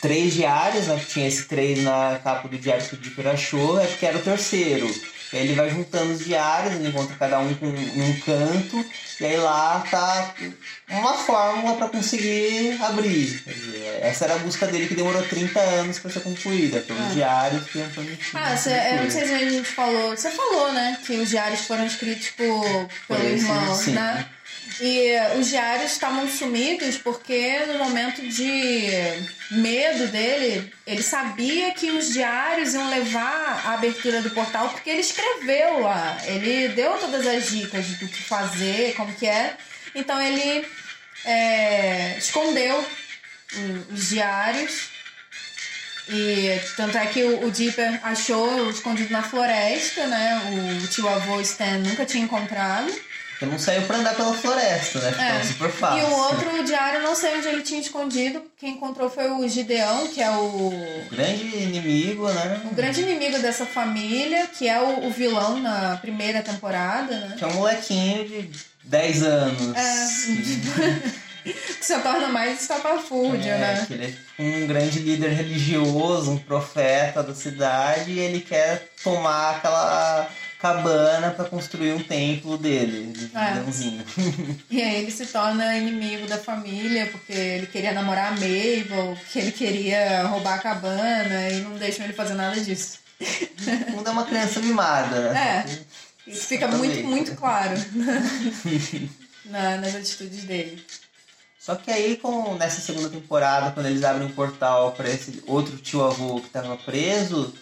três 0.01 0.33
diários, 0.33 0.87
né, 0.87 0.99
que 0.99 1.05
tinha 1.05 1.27
esse 1.27 1.45
três 1.45 1.81
na 1.81 2.19
capa 2.21 2.47
do 2.47 2.57
diário 2.57 2.85
que 2.85 2.95
o 2.95 2.97
Dipper 2.97 3.27
achou, 3.27 3.79
é 3.79 3.87
porque 3.87 4.05
era 4.05 4.17
o 4.17 4.21
terceiro. 4.21 4.87
Ele 5.31 5.53
vai 5.53 5.69
juntando 5.69 6.11
os 6.13 6.25
diários, 6.25 6.73
ele 6.75 6.89
encontra 6.89 7.15
cada 7.15 7.39
um 7.39 7.53
com, 7.55 7.67
em 7.67 8.01
um 8.01 8.19
canto, 8.21 8.83
e 9.19 9.25
aí 9.25 9.37
lá 9.37 9.83
tá 9.89 10.33
uma 10.89 11.13
fórmula 11.13 11.75
para 11.77 11.89
conseguir 11.89 12.77
abrir. 12.81 13.41
Quer 13.43 13.53
dizer, 13.53 13.99
essa 14.01 14.25
era 14.25 14.35
a 14.35 14.39
busca 14.39 14.65
dele 14.67 14.87
que 14.87 14.95
demorou 14.95 15.21
30 15.23 15.59
anos 15.59 15.99
para 15.99 16.09
ser 16.11 16.21
concluída, 16.21 16.79
pelos 16.81 17.01
Ah. 17.01 17.13
diários 17.13 17.69
que 17.69 17.77
iam. 17.77 17.89
Ah, 18.33 18.57
cê, 18.57 18.71
eu 18.71 19.03
não 19.03 19.11
sei 19.11 19.27
se 19.27 19.33
a 19.33 19.49
gente 19.49 19.69
falou. 19.69 20.09
Você 20.17 20.31
falou, 20.31 20.71
né? 20.73 20.97
Que 21.05 21.13
os 21.17 21.29
diários 21.29 21.61
foram 21.61 21.85
escritos 21.85 22.29
por, 22.29 22.87
Por 23.07 23.17
pelo 23.17 23.29
esse, 23.35 23.45
irmão, 23.45 23.75
sim. 23.75 23.91
né? 23.91 24.25
E 24.81 25.11
os 25.37 25.49
diários 25.49 25.91
estavam 25.91 26.27
sumidos 26.27 26.97
porque 26.97 27.59
no 27.67 27.79
momento 27.79 28.21
de 28.21 28.87
medo 29.51 30.07
dele, 30.07 30.71
ele 30.87 31.03
sabia 31.03 31.73
que 31.73 31.91
os 31.91 32.13
diários 32.13 32.73
iam 32.73 32.89
levar 32.89 33.61
à 33.65 33.73
abertura 33.73 34.21
do 34.21 34.29
portal 34.31 34.69
porque 34.69 34.89
ele 34.89 35.01
escreveu 35.01 35.81
lá. 35.81 36.17
Ele 36.25 36.69
deu 36.69 36.93
todas 36.97 37.27
as 37.27 37.49
dicas 37.49 37.85
do 37.87 38.07
que 38.07 38.23
fazer, 38.23 38.93
como 38.95 39.13
que 39.13 39.27
é. 39.27 39.57
Então 39.93 40.21
ele 40.21 40.65
é, 41.25 42.17
escondeu 42.17 42.85
os 43.91 44.09
diários 44.09 44.89
e 46.11 46.59
tanto 46.75 46.97
é 46.97 47.05
que 47.05 47.23
o, 47.23 47.45
o 47.45 47.51
Dipper 47.51 47.99
achou 48.01 48.69
escondido 48.69 49.11
na 49.11 49.21
floresta, 49.21 50.07
né? 50.07 50.81
O 50.83 50.87
tio 50.87 51.07
avô 51.07 51.39
Stan 51.41 51.77
nunca 51.79 52.03
tinha 52.03 52.23
encontrado. 52.23 52.91
Porque 53.39 53.45
não 53.45 53.57
saiu 53.57 53.83
pra 53.83 53.95
andar 53.95 54.15
pela 54.15 54.33
floresta, 54.33 54.99
né? 54.99 55.11
Ficava 55.13 55.39
É. 55.39 55.43
super 55.45 55.71
fácil. 55.71 55.99
E 55.99 56.03
o 56.03 56.13
outro 56.13 56.63
diário, 56.65 57.01
não 57.01 57.15
sei 57.15 57.37
onde 57.37 57.47
ele 57.47 57.61
tinha 57.61 57.79
escondido. 57.79 58.43
Quem 58.57 58.71
encontrou 58.71 59.09
foi 59.09 59.31
o 59.31 59.47
Gideão, 59.47 60.09
que 60.09 60.21
é 60.21 60.29
o, 60.29 60.73
Grande 61.09 61.45
inimigo, 61.55 62.27
né? 62.29 62.61
o 62.69 62.75
grande 62.75 62.99
inimigo 62.99 63.39
dessa 63.39 63.65
família, 63.65 64.45
que 64.47 64.67
é 64.67 64.81
o, 64.81 65.07
o 65.07 65.09
vilão 65.11 65.57
na 65.57 65.95
primeira 66.01 66.41
temporada, 66.41 67.17
né? 67.17 67.35
Que 67.37 67.45
é 67.45 67.47
um 67.47 67.53
molequinho 67.53 68.27
de 68.27 68.49
10 68.83 69.23
anos. 69.23 69.77
É. 69.77 71.19
Que, 71.41 71.55
se 71.81 71.97
torna 71.99 72.27
mais 72.27 72.61
estapafúrdio, 72.61 73.49
é, 73.49 73.57
né? 73.57 73.85
que 73.87 73.93
ele 73.93 74.17
é 74.37 74.43
um 74.43 74.67
grande 74.67 74.99
líder 74.99 75.29
religioso, 75.29 76.31
um 76.31 76.37
profeta 76.37 77.23
da 77.23 77.33
cidade, 77.33 78.11
e 78.11 78.19
ele 78.19 78.41
quer 78.41 78.89
tomar 79.01 79.55
aquela 79.55 80.29
cabana 80.59 81.31
pra 81.31 81.45
construir 81.45 81.93
um 81.93 82.03
templo 82.03 82.57
dele, 82.57 83.11
de 83.13 83.31
É. 83.35 83.53
leãozinho. 83.55 84.03
E 84.69 84.81
aí 84.81 84.95
ele 85.03 85.11
se 85.11 85.25
torna 85.27 85.75
inimigo 85.77 86.27
da 86.27 86.37
família, 86.37 87.07
porque 87.07 87.31
ele 87.33 87.67
queria 87.67 87.93
namorar 87.93 88.27
a 88.27 88.31
Mabel, 88.31 89.17
que 89.31 89.39
ele 89.39 89.51
queria 89.51 90.23
roubar 90.23 90.55
a 90.55 90.59
cabana, 90.59 91.49
e 91.49 91.61
não 91.61 91.71
deixam 91.77 92.03
ele 92.05 92.13
fazer 92.13 92.33
nada 92.35 92.59
disso. 92.59 92.99
O 93.87 93.91
mundo 93.91 94.07
é 94.07 94.11
uma 94.11 94.25
criança 94.25 94.59
mimada, 94.59 95.33
né? 95.33 95.65
Isso 96.27 96.45
fica 96.45 96.67
muito, 96.67 97.03
muito 97.07 97.35
claro 97.35 97.75
na- 99.45 99.77
nas 99.77 99.95
atitudes 99.95 100.43
dele. 100.43 100.83
Só 101.59 101.75
que 101.75 101.91
aí, 101.91 102.17
com, 102.17 102.55
nessa 102.55 102.81
segunda 102.81 103.09
temporada, 103.09 103.71
quando 103.71 103.87
eles 103.87 104.03
abrem 104.03 104.27
um 104.27 104.31
portal 104.31 104.91
para 104.93 105.09
esse 105.09 105.43
outro 105.45 105.77
tio-avô 105.77 106.39
que 106.39 106.47
estava 106.47 106.77
preso, 106.77 107.53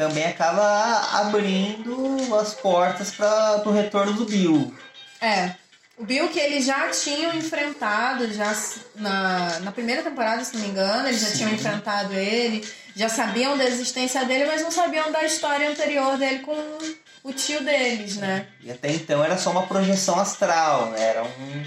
também 0.00 0.24
acaba 0.24 1.20
abrindo 1.20 2.34
as 2.40 2.54
portas 2.54 3.10
para 3.10 3.62
o 3.66 3.70
retorno 3.70 4.14
do 4.14 4.24
Bill. 4.24 4.74
É. 5.20 5.50
O 5.98 6.06
Bill 6.06 6.26
que 6.28 6.40
eles 6.40 6.64
já 6.64 6.88
tinham 6.88 7.34
enfrentado, 7.34 8.32
já 8.32 8.50
na, 8.94 9.60
na 9.60 9.70
primeira 9.70 10.02
temporada, 10.02 10.42
se 10.42 10.54
não 10.54 10.62
me 10.62 10.68
engano, 10.68 11.06
eles 11.06 11.20
já 11.20 11.26
Sim. 11.26 11.36
tinham 11.36 11.52
enfrentado 11.52 12.14
ele, 12.14 12.66
já 12.96 13.10
sabiam 13.10 13.58
da 13.58 13.64
existência 13.66 14.24
dele, 14.24 14.46
mas 14.46 14.62
não 14.62 14.70
sabiam 14.70 15.12
da 15.12 15.22
história 15.22 15.68
anterior 15.68 16.16
dele 16.16 16.38
com 16.38 16.56
o 17.22 17.30
tio 17.34 17.62
deles, 17.62 18.16
né? 18.16 18.46
E 18.62 18.70
até 18.70 18.90
então 18.92 19.22
era 19.22 19.36
só 19.36 19.50
uma 19.50 19.66
projeção 19.66 20.18
astral, 20.18 20.86
né? 20.92 21.02
Era 21.10 21.24
um, 21.24 21.64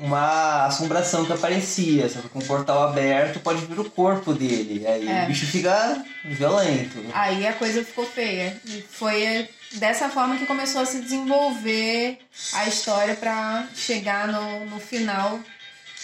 uma 0.00 0.66
assombração 0.66 1.24
que 1.24 1.32
aparecia. 1.32 2.08
Só 2.08 2.20
que 2.20 2.28
com 2.28 2.38
o 2.38 2.44
portal 2.44 2.88
aberto 2.88 3.40
pode 3.40 3.64
vir 3.66 3.78
o 3.78 3.90
corpo 3.90 4.32
dele. 4.34 4.86
Aí 4.86 5.08
É. 5.08 5.24
o 5.24 5.26
bicho 5.26 5.46
fica 5.46 6.04
violento. 6.24 7.04
Aí 7.12 7.46
a 7.46 7.52
coisa 7.52 7.84
ficou 7.84 8.04
feia. 8.06 8.56
E 8.66 8.82
foi 8.90 9.48
dessa 9.72 10.08
forma 10.08 10.36
que 10.36 10.46
começou 10.46 10.80
a 10.82 10.86
se 10.86 11.00
desenvolver 11.00 12.18
a 12.54 12.66
história 12.66 13.14
pra 13.14 13.66
chegar 13.74 14.28
no, 14.28 14.66
no 14.66 14.78
final 14.80 15.38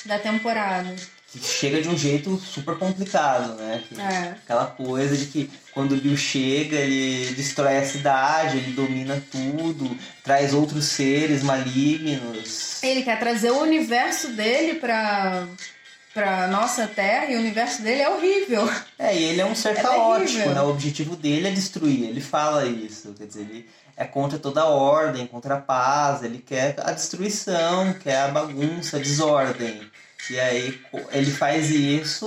da 0.05 0.18
temporada. 0.18 0.94
Que 1.32 1.42
chega 1.42 1.80
de 1.80 1.88
um 1.88 1.96
jeito 1.96 2.36
super 2.38 2.76
complicado, 2.76 3.54
né? 3.54 3.82
Que- 3.88 3.98
É. 3.98 4.34
Aquela 4.44 4.66
coisa 4.66 5.16
de 5.16 5.24
que 5.26 5.50
quando 5.72 5.92
o 5.92 5.96
Bill 5.96 6.14
chega, 6.16 6.76
ele 6.76 7.32
destrói 7.34 7.78
a 7.78 7.84
cidade, 7.86 8.58
ele 8.58 8.72
domina 8.72 9.22
tudo, 9.32 9.96
traz 10.22 10.52
outros 10.52 10.84
seres 10.84 11.42
malignos. 11.42 12.82
Ele 12.82 13.02
quer 13.02 13.18
trazer 13.18 13.50
o 13.50 13.60
universo 13.62 14.28
dele 14.32 14.74
pra, 14.74 15.46
pra 16.12 16.48
nossa 16.48 16.86
Terra 16.86 17.26
e 17.30 17.36
o 17.36 17.38
universo 17.38 17.80
dele 17.82 18.02
é 18.02 18.08
horrível. 18.10 18.70
É, 18.98 19.16
e 19.16 19.22
ele 19.24 19.40
é 19.40 19.46
um 19.46 19.54
ser 19.54 19.70
É 19.70 19.82
caótico, 19.82 20.32
terrível. 20.32 20.54
né? 20.54 20.60
O 20.62 20.68
objetivo 20.70 21.16
dele 21.16 21.48
é 21.48 21.50
destruir, 21.50 22.04
ele 22.08 22.20
fala 22.20 22.66
isso, 22.66 23.14
quer 23.16 23.26
dizer, 23.26 23.40
ele 23.40 23.68
é 23.96 24.04
contra 24.04 24.38
toda 24.38 24.60
a 24.62 24.66
ordem, 24.68 25.26
contra 25.26 25.54
a 25.54 25.60
paz, 25.60 26.22
ele 26.22 26.38
quer 26.38 26.74
a 26.84 26.92
destruição, 26.92 27.94
quer 27.94 28.18
a 28.20 28.28
bagunça, 28.28 28.96
a 28.96 29.00
desordem. 29.00 29.90
E 30.30 30.38
aí 30.38 30.80
ele 31.12 31.30
faz 31.30 31.70
isso, 31.70 32.26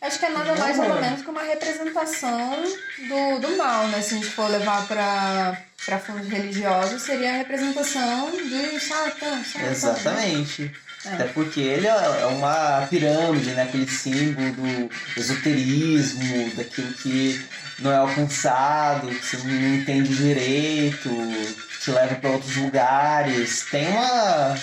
Acho 0.00 0.18
que 0.18 0.26
é 0.26 0.30
nada 0.30 0.54
mais 0.56 0.78
ou 0.78 1.00
menos 1.00 1.22
que 1.22 1.30
uma 1.30 1.42
representação 1.42 2.62
do, 3.08 3.38
do 3.40 3.56
mal, 3.56 3.86
né? 3.88 4.00
Se 4.02 4.14
a 4.14 4.16
gente 4.18 4.30
for 4.30 4.50
levar 4.50 4.86
pra, 4.86 5.56
pra 5.84 5.98
fundos 5.98 6.28
religiosos, 6.28 7.02
seria 7.02 7.30
a 7.30 7.36
representação 7.38 8.30
de 8.30 8.80
Satã. 8.80 9.42
Satã. 9.44 9.70
exatamente. 9.70 10.72
É. 11.04 11.14
Até 11.14 11.24
porque 11.28 11.60
ele 11.60 11.86
é 11.86 12.26
uma 12.26 12.86
pirâmide, 12.88 13.50
né? 13.50 13.62
Aquele 13.62 13.88
símbolo 13.88 14.52
do 14.52 14.90
esoterismo, 15.16 16.50
daquilo 16.56 16.92
que 16.94 17.44
não 17.78 17.92
é 17.92 17.96
alcançado, 17.96 19.08
que 19.08 19.24
você 19.24 19.36
não 19.38 19.74
entende 19.76 20.16
direito, 20.16 21.10
te 21.80 21.90
leva 21.90 22.16
para 22.16 22.30
outros 22.30 22.56
lugares. 22.56 23.66
Tem 23.70 23.88
uma, 23.88 24.58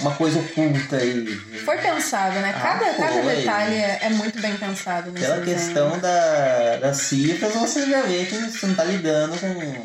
uma 0.00 0.14
coisa 0.14 0.38
oculta 0.38 0.96
aí. 0.96 1.26
Foi 1.64 1.78
pensado, 1.78 2.34
né? 2.40 2.52
Ah, 2.56 2.60
Cada, 2.60 2.94
cada 2.94 3.22
foi. 3.22 3.36
detalhe 3.36 3.74
é, 3.76 3.98
é 4.02 4.08
muito 4.10 4.40
bem 4.40 4.56
pensado 4.56 5.10
nesse 5.12 5.24
Pela 5.26 5.38
desenho. 5.40 5.56
questão 5.58 5.98
da, 5.98 6.76
das 6.76 6.96
cifras, 6.98 7.52
você 7.54 7.86
já 7.86 8.02
vê 8.02 8.24
que 8.24 8.34
você 8.36 8.66
não 8.66 8.74
tá 8.74 8.84
lidando 8.84 9.38
com 9.38 9.84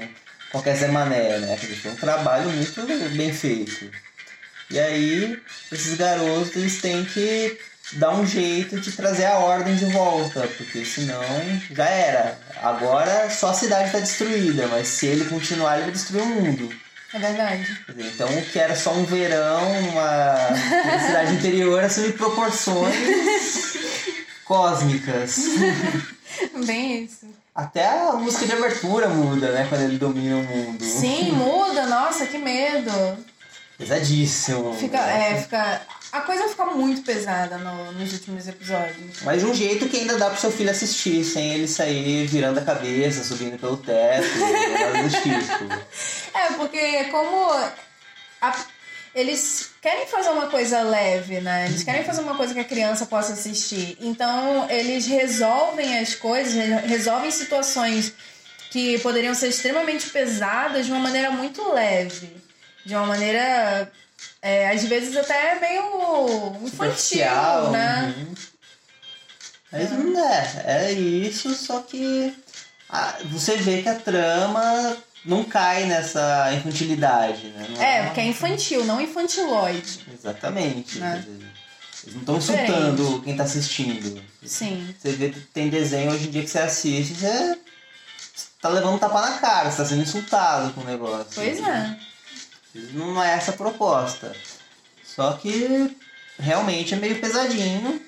qualquer 0.52 0.76
Zé 0.76 0.88
Mané, 0.88 1.38
né? 1.40 1.58
Foi 1.58 1.92
um 1.92 1.96
trabalho 1.96 2.50
muito 2.50 3.16
bem 3.16 3.34
feito. 3.34 3.90
E 4.72 4.80
aí, 4.80 5.38
esses 5.72 5.96
garotos 5.96 6.56
eles 6.56 6.82
têm 6.82 7.06
que 7.06 7.58
dar 7.94 8.12
um 8.16 8.26
jeito 8.26 8.80
de 8.80 8.92
trazer 8.94 9.26
a 9.26 9.38
ordem 9.38 9.76
de 9.76 9.86
volta, 9.86 10.42
porque 10.58 10.84
senão 10.84 11.22
já 11.72 11.86
era. 11.88 12.40
Agora 12.64 13.30
só 13.30 13.50
a 13.50 13.54
cidade 13.54 13.86
está 13.88 14.00
destruída, 14.00 14.66
mas 14.68 14.88
se 14.88 15.06
ele 15.06 15.26
continuar, 15.26 15.76
ele 15.76 15.84
vai 15.84 15.92
destruir 15.92 16.24
o 16.24 16.26
mundo. 16.26 16.74
É 17.16 17.18
verdade. 17.18 17.82
Então, 17.98 18.28
o 18.28 18.42
que 18.44 18.60
era 18.60 18.76
só 18.76 18.92
um 18.92 19.06
verão, 19.06 19.64
uma, 19.90 20.50
uma 20.50 21.00
cidade 21.00 21.34
interior, 21.36 21.82
assume 21.82 22.12
proporções 22.12 23.74
cósmicas. 24.44 25.38
Bem 26.66 27.06
isso. 27.06 27.26
Até 27.56 27.88
a 27.88 28.12
música 28.14 28.46
de 28.46 28.52
abertura 28.52 29.08
muda, 29.08 29.50
né? 29.54 29.66
Quando 29.70 29.84
ele 29.84 29.98
domina 29.98 30.36
o 30.36 30.44
mundo. 30.44 30.84
Sim, 30.84 31.32
muda. 31.32 31.86
Nossa, 31.86 32.26
que 32.26 32.38
medo. 32.38 32.92
Pesadíssimo. 33.78 34.74
Fica, 34.74 34.98
é, 34.98 35.42
fica... 35.42 35.82
A 36.12 36.22
coisa 36.22 36.48
fica 36.48 36.66
muito 36.68 37.02
pesada 37.02 37.58
no- 37.58 37.92
nos 37.92 38.14
últimos 38.14 38.48
episódios. 38.48 39.18
Mas 39.24 39.42
de 39.42 39.48
um 39.48 39.54
jeito 39.54 39.90
que 39.90 39.98
ainda 39.98 40.18
dá 40.18 40.30
pro 40.30 40.40
seu 40.40 40.50
filho 40.52 40.72
assistir, 40.72 41.26
sem 41.26 41.54
ele 41.54 41.68
sair 41.68 42.26
virando 42.26 42.60
a 42.60 42.64
cabeça, 42.64 43.22
subindo 43.24 43.60
pelo 43.60 43.76
teto, 43.78 44.26
nada 44.40 45.04
do 45.04 45.10
tipo. 45.10 45.86
É, 46.34 46.54
porque 46.54 47.06
como 47.06 47.52
a- 48.42 48.66
eles 49.14 49.72
querem 49.82 50.06
fazer 50.08 50.30
uma 50.30 50.48
coisa 50.48 50.82
leve, 50.82 51.40
né? 51.42 51.66
Eles 51.68 51.84
querem 51.84 52.04
fazer 52.04 52.22
uma 52.22 52.36
coisa 52.36 52.54
que 52.54 52.60
a 52.60 52.66
criança 52.66 53.06
possa 53.06 53.34
assistir. 53.34 53.98
Então, 54.02 54.70
eles 54.70 55.06
resolvem 55.08 55.98
as 56.00 56.14
coisas, 56.16 56.54
re- 56.54 56.88
resolvem 56.88 57.32
situações 57.32 58.14
que 58.70 59.00
poderiam 59.00 59.34
ser 59.34 59.48
extremamente 59.48 60.10
pesadas 60.10 60.86
de 60.86 60.92
uma 60.92 61.00
maneira 61.00 61.32
muito 61.32 61.72
leve. 61.74 62.30
De 62.86 62.96
uma 62.96 63.08
maneira, 63.08 63.92
é, 64.42 64.70
às 64.70 64.84
vezes, 64.84 65.16
até 65.18 65.60
meio 65.60 66.56
infantil, 66.64 67.72
né? 67.72 68.14
uhum. 68.18 68.36
Mas 69.72 69.92
não 69.92 70.20
é, 70.20 70.64
é 70.66 70.92
isso, 70.94 71.54
só 71.54 71.82
que 71.82 72.34
ah, 72.90 73.18
você 73.26 73.58
vê 73.58 73.82
que 73.82 73.90
a 73.90 73.96
trama 73.96 74.98
não 75.26 75.44
cai 75.44 75.86
nessa 75.86 76.54
infantilidade, 76.54 77.48
né? 77.48 77.68
Não 77.70 77.82
É, 77.82 78.06
porque 78.06 78.22
é 78.22 78.26
infantil, 78.26 78.86
não 78.86 79.02
infantiloide. 79.02 80.06
Exatamente. 80.14 81.00
Né? 81.00 81.26
Eles 82.04 82.14
não 82.14 82.20
estão 82.22 82.38
insultando 82.38 83.22
quem 83.24 83.36
tá 83.36 83.44
assistindo. 83.44 84.22
Sim. 84.44 84.96
Você 84.98 85.12
vê 85.14 85.30
que 85.32 85.40
tem 85.40 85.70
desenho 85.70 86.12
hoje 86.12 86.28
em 86.28 86.32
dia 86.32 86.44
que 86.44 86.50
você 86.50 86.60
assiste, 86.60 87.16
você 87.16 87.58
tá 88.62 88.70
levando 88.70 88.96
um 88.96 89.00
tapa 89.00 89.22
na 89.22 89.40
cara, 89.40 89.72
você 89.72 89.78
tá 89.78 89.86
sendo 89.86 90.04
insultado 90.04 90.72
com 90.74 90.82
o 90.82 90.86
negócio. 90.86 91.32
Pois 91.34 91.60
é. 91.60 91.98
Não 92.94 93.24
é 93.24 93.34
essa 93.34 93.52
a 93.52 93.56
proposta. 93.56 94.36
Só 95.04 95.34
que 95.34 95.96
realmente 96.40 96.94
é 96.94 96.98
meio 96.98 97.20
pesadinho. 97.20 98.02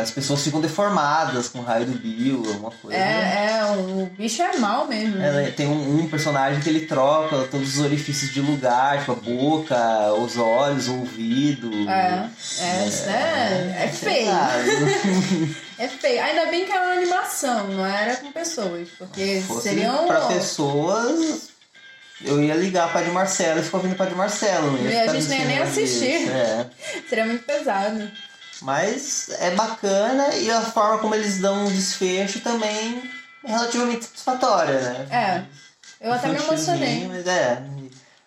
As 0.00 0.10
pessoas 0.10 0.42
ficam 0.42 0.60
deformadas 0.60 1.46
com 1.46 1.60
o 1.60 1.62
raio 1.62 1.86
do 1.86 1.96
Bill, 1.96 2.42
uma 2.58 2.70
coisa. 2.72 2.96
É, 2.98 3.60
é, 3.60 3.76
o 3.76 4.06
bicho 4.06 4.42
é 4.42 4.56
mal 4.56 4.88
mesmo. 4.88 5.22
Ela- 5.22 5.52
tem 5.52 5.68
um, 5.68 6.00
um 6.00 6.08
personagem 6.08 6.60
que 6.60 6.68
ele 6.68 6.86
troca 6.86 7.46
todos 7.48 7.76
os 7.76 7.80
orifícios 7.84 8.32
de 8.32 8.40
lugar, 8.40 8.98
tipo 8.98 9.12
a 9.12 9.14
boca, 9.14 10.12
os 10.14 10.36
olhos, 10.36 10.88
o 10.88 10.98
ouvido. 10.98 11.70
É, 11.88 12.28
é, 12.58 12.88
isso 12.88 13.08
é, 13.08 13.84
é 13.84 13.88
feio. 13.88 14.32
É 15.76 15.88
feio. 15.88 16.22
Ainda 16.22 16.46
bem 16.46 16.64
que 16.64 16.72
era 16.72 16.86
uma 16.86 16.94
animação, 16.94 17.66
não 17.68 17.84
era 17.86 18.16
com 18.16 18.30
pessoas. 18.32 18.88
Porque 18.96 19.42
fosse 19.46 19.68
seriam. 19.70 20.06
pra 20.06 20.22
pessoas, 20.26 21.50
eu 22.22 22.42
ia 22.42 22.54
ligar 22.54 22.90
pra 22.92 23.02
de 23.02 23.10
Marcelo 23.10 23.60
e 23.60 23.62
ficar 23.62 23.78
ouvindo 23.78 23.96
pra 23.96 24.06
de 24.06 24.14
Marcelo. 24.14 24.78
E 24.78 24.96
a 24.96 25.06
gente 25.12 25.26
nem 25.28 25.40
ia 25.40 25.46
nem 25.46 25.58
assistir. 25.58 26.28
É. 26.30 26.66
Seria 27.08 27.26
muito 27.26 27.44
pesado. 27.44 28.10
Mas 28.62 29.28
é 29.40 29.50
bacana 29.50 30.34
e 30.36 30.50
a 30.50 30.60
forma 30.60 30.98
como 30.98 31.14
eles 31.14 31.40
dão 31.40 31.64
um 31.66 31.70
desfecho 31.70 32.40
também 32.40 33.02
é 33.44 33.50
relativamente 33.50 34.04
satisfatória, 34.06 34.80
né? 34.80 35.06
É. 35.10 35.42
Eu 36.06 36.12
até 36.12 36.28
me 36.28 36.36
emocionei. 36.36 37.06
Mas 37.08 37.26
é. 37.26 37.62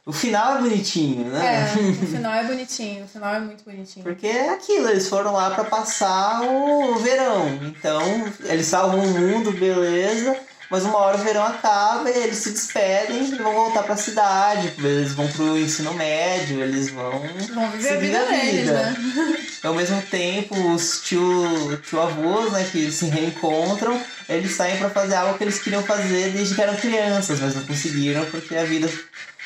O 0.06 0.14
final 0.14 0.56
é 0.56 0.62
bonitinho, 0.62 1.36
É, 1.36 1.40
né? 1.40 1.74
o 2.02 2.06
final 2.08 2.34
é 2.34 2.44
bonitinho. 2.46 3.04
O 3.04 3.08
final 3.10 3.36
é 3.36 3.40
muito 3.40 3.66
bonitinho. 3.66 4.04
Porque 4.06 4.26
é 4.28 4.52
aquilo, 4.52 4.90
eles 4.90 5.10
foram 5.10 5.34
lá 5.34 5.52
pra 5.52 5.66
passar 5.66 6.44
o 6.44 6.96
verão. 7.00 7.48
Então, 7.64 8.02
eles 8.46 8.68
salvam 8.68 9.02
o 9.02 9.08
mundo, 9.08 9.52
beleza. 9.52 10.40
Mas 10.70 10.84
uma 10.84 10.98
hora 10.98 11.18
o 11.18 11.24
verão 11.24 11.46
acaba 11.46 12.10
e 12.10 12.18
eles 12.24 12.38
se 12.38 12.52
despedem 12.52 13.30
e 13.30 13.36
vão 13.36 13.54
voltar 13.54 13.84
pra 13.84 13.96
cidade. 13.96 14.74
Eles 14.78 15.14
vão 15.14 15.28
pro 15.30 15.58
ensino 15.58 15.94
médio, 15.94 16.62
eles 16.62 16.90
vão. 16.90 17.12
Vão 17.54 17.72
viver 17.72 17.90
a 17.90 17.94
seguir 17.94 18.08
vida 18.08 18.26
deles, 18.26 18.66
né? 18.66 18.96
Ao 19.64 19.74
mesmo 19.74 20.02
tempo, 20.04 20.56
os 20.74 21.02
tio, 21.02 21.78
tio 21.88 22.02
avós, 22.02 22.52
né, 22.52 22.68
que 22.72 22.92
se 22.92 23.06
reencontram, 23.06 24.00
eles 24.30 24.56
saem 24.56 24.78
pra 24.78 24.90
fazer 24.90 25.16
algo 25.16 25.38
que 25.38 25.44
eles 25.44 25.60
queriam 25.60 25.84
fazer 25.84 26.32
desde 26.32 26.54
que 26.54 26.62
eram 26.62 26.76
crianças, 26.76 27.40
mas 27.40 27.56
não 27.56 27.64
conseguiram 27.64 28.26
porque 28.26 28.56
a 28.56 28.64
vida 28.64 28.90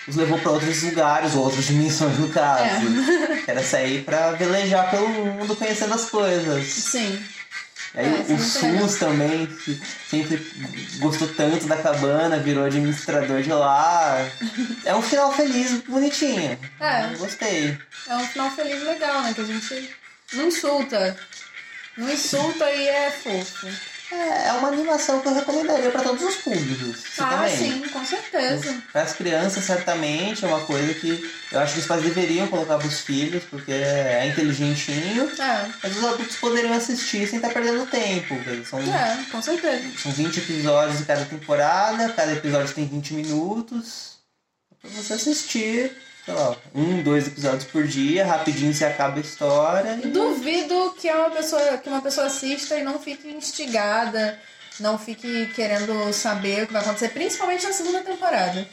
os 0.07 0.15
levou 0.15 0.37
pra 0.39 0.51
outros 0.51 0.81
lugares, 0.83 1.35
ou 1.35 1.43
outras 1.43 1.65
dimensões 1.65 2.17
no 2.17 2.29
caso. 2.29 2.63
É. 2.63 3.51
Era 3.51 3.63
sair 3.63 4.03
pra 4.03 4.31
velejar 4.31 4.89
pelo 4.89 5.07
mundo, 5.07 5.55
conhecendo 5.55 5.93
as 5.93 6.09
coisas. 6.09 6.65
Sim. 6.65 7.23
Aí 7.93 8.05
É, 8.05 8.09
o 8.09 8.13
é 8.13 8.23
muito 8.23 8.43
SUS 8.43 8.99
também, 8.99 9.47
que 9.47 9.81
sempre 10.09 10.37
gostou 10.99 11.27
tanto 11.27 11.67
da 11.67 11.77
cabana, 11.77 12.37
virou 12.37 12.65
administrador 12.65 13.41
de 13.41 13.49
lá. 13.51 14.17
É 14.85 14.95
um 14.95 15.01
final 15.01 15.31
feliz, 15.33 15.81
bonitinho. 15.81 16.57
É. 16.79 17.13
Eu 17.13 17.17
Gostei. 17.17 17.77
É 18.07 18.15
um 18.15 18.27
final 18.27 18.49
feliz 18.51 18.81
legal, 18.83 19.21
né? 19.21 19.33
Que 19.33 19.41
a 19.41 19.45
gente 19.45 19.95
não 20.33 20.47
insulta. 20.47 21.17
Não 21.97 22.09
insulta 22.09 22.71
e 22.71 22.87
é 22.87 23.11
fofo. 23.11 23.67
É, 24.11 24.47
é 24.49 24.53
uma 24.53 24.67
animação 24.67 25.21
que 25.21 25.27
eu 25.27 25.33
recomendaria 25.33 25.89
pra 25.89 26.03
todos 26.03 26.21
os 26.21 26.35
públicos. 26.35 26.97
Você 26.97 27.21
ah, 27.21 27.29
também. 27.29 27.57
sim, 27.57 27.81
com 27.89 28.05
certeza. 28.05 28.83
Para 28.91 29.03
as 29.03 29.13
crianças, 29.13 29.63
certamente, 29.63 30.43
é 30.43 30.47
uma 30.47 30.59
coisa 30.65 30.93
que 30.93 31.31
eu 31.51 31.59
acho 31.59 31.75
que 31.75 31.79
os 31.79 31.85
pais 31.85 32.03
deveriam 32.03 32.47
colocar 32.47 32.77
pros 32.77 32.99
filhos, 32.99 33.43
porque 33.45 33.71
é 33.71 34.27
inteligentinho. 34.27 35.31
É, 35.39 35.69
Mas 35.81 35.97
os 35.97 36.03
adultos 36.03 36.35
poderiam 36.35 36.73
assistir 36.73 37.25
sem 37.25 37.37
estar 37.37 37.53
perdendo 37.53 37.85
tempo. 37.85 38.35
São, 38.65 38.79
é, 38.79 39.25
com 39.31 39.41
certeza. 39.41 39.89
são 39.97 40.11
20 40.11 40.37
episódios 40.37 40.97
de 40.97 41.05
cada 41.05 41.23
temporada, 41.23 42.09
cada 42.09 42.33
episódio 42.33 42.73
tem 42.73 42.85
20 42.85 43.13
minutos. 43.13 44.17
É 44.71 44.75
pra 44.81 44.89
você 44.89 45.13
assistir, 45.13 45.95
sei 46.25 46.33
lá, 46.33 46.55
um, 46.73 47.01
dois 47.03 47.27
episódios 47.27 47.65
por 47.65 47.85
dia, 47.87 48.25
rapidinho 48.25 48.73
se 48.73 48.85
acaba 48.85 49.17
a 49.17 49.21
história. 49.21 49.99
e- 50.03 50.07
Duvido 50.07 50.95
que 50.99 51.11
uma 51.11 51.29
pessoa, 51.29 51.77
que 51.77 51.89
uma 51.89 52.01
pessoa 52.01 52.27
assista 52.27 52.75
e 52.77 52.83
não 52.83 52.99
fique 52.99 53.27
instigada, 53.27 54.37
não 54.79 54.97
fique 54.97 55.47
querendo 55.55 56.11
saber 56.13 56.63
o 56.63 56.67
que 56.67 56.73
vai 56.73 56.81
acontecer, 56.81 57.09
principalmente 57.09 57.65
na 57.65 57.73
segunda 57.73 58.01
temporada. 58.01 58.67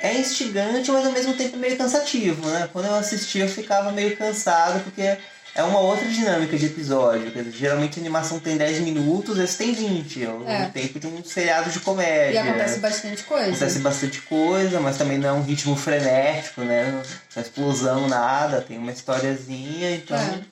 É 0.00 0.14
instigante, 0.14 0.90
mas 0.90 1.06
ao 1.06 1.12
mesmo 1.12 1.34
tempo 1.34 1.56
meio 1.56 1.76
cansativo, 1.76 2.48
né? 2.48 2.68
Quando 2.72 2.86
eu 2.86 2.94
assistia 2.96 3.44
eu 3.44 3.48
ficava 3.48 3.92
meio 3.92 4.16
cansado, 4.16 4.82
porque 4.82 5.16
é 5.54 5.62
uma 5.62 5.78
outra 5.80 6.06
dinâmica 6.08 6.56
de 6.56 6.66
episódio. 6.66 7.30
Quer 7.30 7.44
dizer, 7.44 7.56
geralmente 7.58 7.98
a 7.98 8.02
animação 8.02 8.38
tem 8.40 8.56
10 8.56 8.80
minutos, 8.80 9.38
esse 9.38 9.58
tem 9.58 9.72
20. 9.74 10.24
É 10.24 10.28
o 10.28 10.48
É. 10.48 10.66
tempo 10.68 10.98
de 10.98 11.06
um 11.06 11.22
seriado 11.24 11.70
de 11.70 11.80
comédia. 11.80 12.34
E 12.34 12.38
acontece 12.38 12.78
bastante 12.80 13.22
coisa. 13.24 13.48
Acontece 13.50 13.78
bastante 13.80 14.20
coisa, 14.22 14.80
mas 14.80 14.96
também 14.96 15.18
não 15.18 15.28
é 15.28 15.32
um 15.32 15.42
ritmo 15.42 15.76
frenético, 15.76 16.62
né? 16.62 16.90
Não 16.90 17.00
é 17.36 17.40
explosão, 17.44 18.08
nada. 18.08 18.60
Tem 18.62 18.78
uma 18.78 18.92
historiazinha, 18.92 19.94
então 19.96 20.42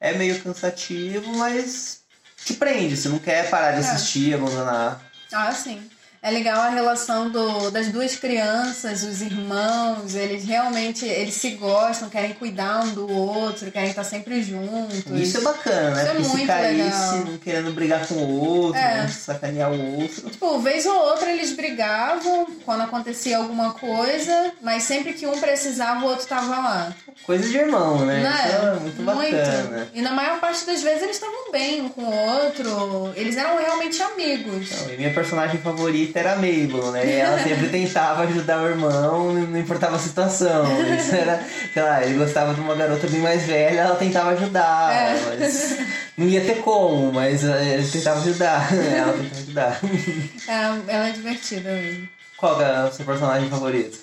é, 0.00 0.12
meio 0.14 0.38
cansativo, 0.40 1.36
mas 1.36 2.00
te 2.44 2.54
prende. 2.54 2.96
Você 2.96 3.08
não 3.08 3.18
quer 3.18 3.48
parar 3.50 3.72
de 3.72 3.78
É. 3.86 3.90
assistir, 3.90 4.34
abandonar. 4.34 5.02
Ah, 5.32 5.52
sim. 5.52 5.82
É 6.22 6.30
legal 6.30 6.60
a 6.60 6.68
relação 6.68 7.30
do, 7.30 7.70
das 7.70 7.88
duas 7.88 8.14
crianças, 8.14 9.02
os 9.04 9.22
irmãos, 9.22 10.14
eles 10.14 10.44
realmente 10.44 11.06
eles 11.06 11.32
se 11.32 11.52
gostam, 11.52 12.10
querem 12.10 12.34
cuidar 12.34 12.84
um 12.84 12.90
do 12.90 13.10
outro, 13.10 13.70
querem 13.70 13.88
estar 13.88 14.04
sempre 14.04 14.42
juntos. 14.42 15.18
Isso 15.18 15.38
é 15.38 15.40
bacana, 15.40 15.90
né? 15.92 16.02
Isso 16.02 16.10
é 16.10 16.12
Porque 16.14 16.24
se 16.24 16.30
muito 16.36 16.46
caísse, 16.46 16.82
legal. 16.82 17.16
não 17.24 17.38
querendo 17.38 17.72
brigar 17.72 18.06
com 18.06 18.14
o 18.16 18.38
outro, 18.38 18.78
É. 18.78 19.02
né? 19.02 19.08
sacanear 19.08 19.72
o 19.72 20.00
outro. 20.02 20.28
Tipo, 20.28 20.58
vez 20.58 20.84
ou 20.84 20.94
outra 20.94 21.30
eles 21.32 21.52
brigavam 21.54 22.46
quando 22.66 22.82
acontecia 22.82 23.38
alguma 23.38 23.72
coisa, 23.72 24.52
mas 24.60 24.82
sempre 24.82 25.14
que 25.14 25.26
um 25.26 25.40
precisava, 25.40 26.04
o 26.04 26.08
outro 26.08 26.26
tava 26.26 26.54
lá. 26.54 26.94
Coisa 27.24 27.48
de 27.48 27.56
irmão, 27.56 28.04
né? 28.04 28.22
Não 28.22 28.30
Isso 28.30 28.66
é 28.76 28.80
muito 28.80 29.02
bacana. 29.02 29.88
E 29.94 30.02
na 30.02 30.10
maior 30.10 30.38
parte 30.38 30.66
das 30.66 30.82
vezes 30.82 31.02
eles 31.02 31.16
estavam 31.16 31.50
bem 31.50 31.80
um 31.80 31.88
com 31.88 32.02
o 32.02 32.12
outro. 32.14 33.12
Eles 33.16 33.36
eram 33.38 33.56
realmente 33.58 34.02
amigos. 34.02 34.70
Então, 34.70 34.92
e 34.92 34.96
minha 34.98 35.14
personagem 35.14 35.58
favorita 35.60 36.09
era 36.14 36.32
a 36.32 36.36
Mabel, 36.36 36.92
né? 36.92 37.18
Ela 37.18 37.42
sempre 37.42 37.68
tentava 37.70 38.22
ajudar 38.22 38.62
o 38.62 38.68
irmão, 38.68 39.32
não 39.32 39.58
importava 39.58 39.96
a 39.96 39.98
situação. 39.98 40.64
Isso 40.94 41.14
era, 41.14 41.42
sei 41.72 41.82
lá, 41.82 42.02
ele 42.04 42.18
gostava 42.18 42.54
de 42.54 42.60
uma 42.60 42.74
garota 42.74 43.06
bem 43.06 43.20
mais 43.20 43.44
velha, 43.44 43.80
ela 43.80 43.96
tentava 43.96 44.30
ajudar. 44.30 44.92
É. 44.92 45.36
Mas 45.38 45.78
não 46.16 46.28
ia 46.28 46.40
ter 46.42 46.60
como, 46.62 47.12
mas 47.12 47.44
eh, 47.44 47.74
ele 47.74 47.88
tentava 47.88 48.20
ajudar. 48.20 48.68
Ela 48.74 49.12
tentava 49.12 49.40
ajudar. 49.40 49.80
É, 50.48 50.92
ela 50.94 51.08
é 51.08 51.12
divertida 51.12 51.70
mesmo. 51.72 52.08
Qual 52.36 52.60
é 52.60 52.84
o 52.88 52.92
seu 52.92 53.04
personagem 53.04 53.48
favorito? 53.48 53.98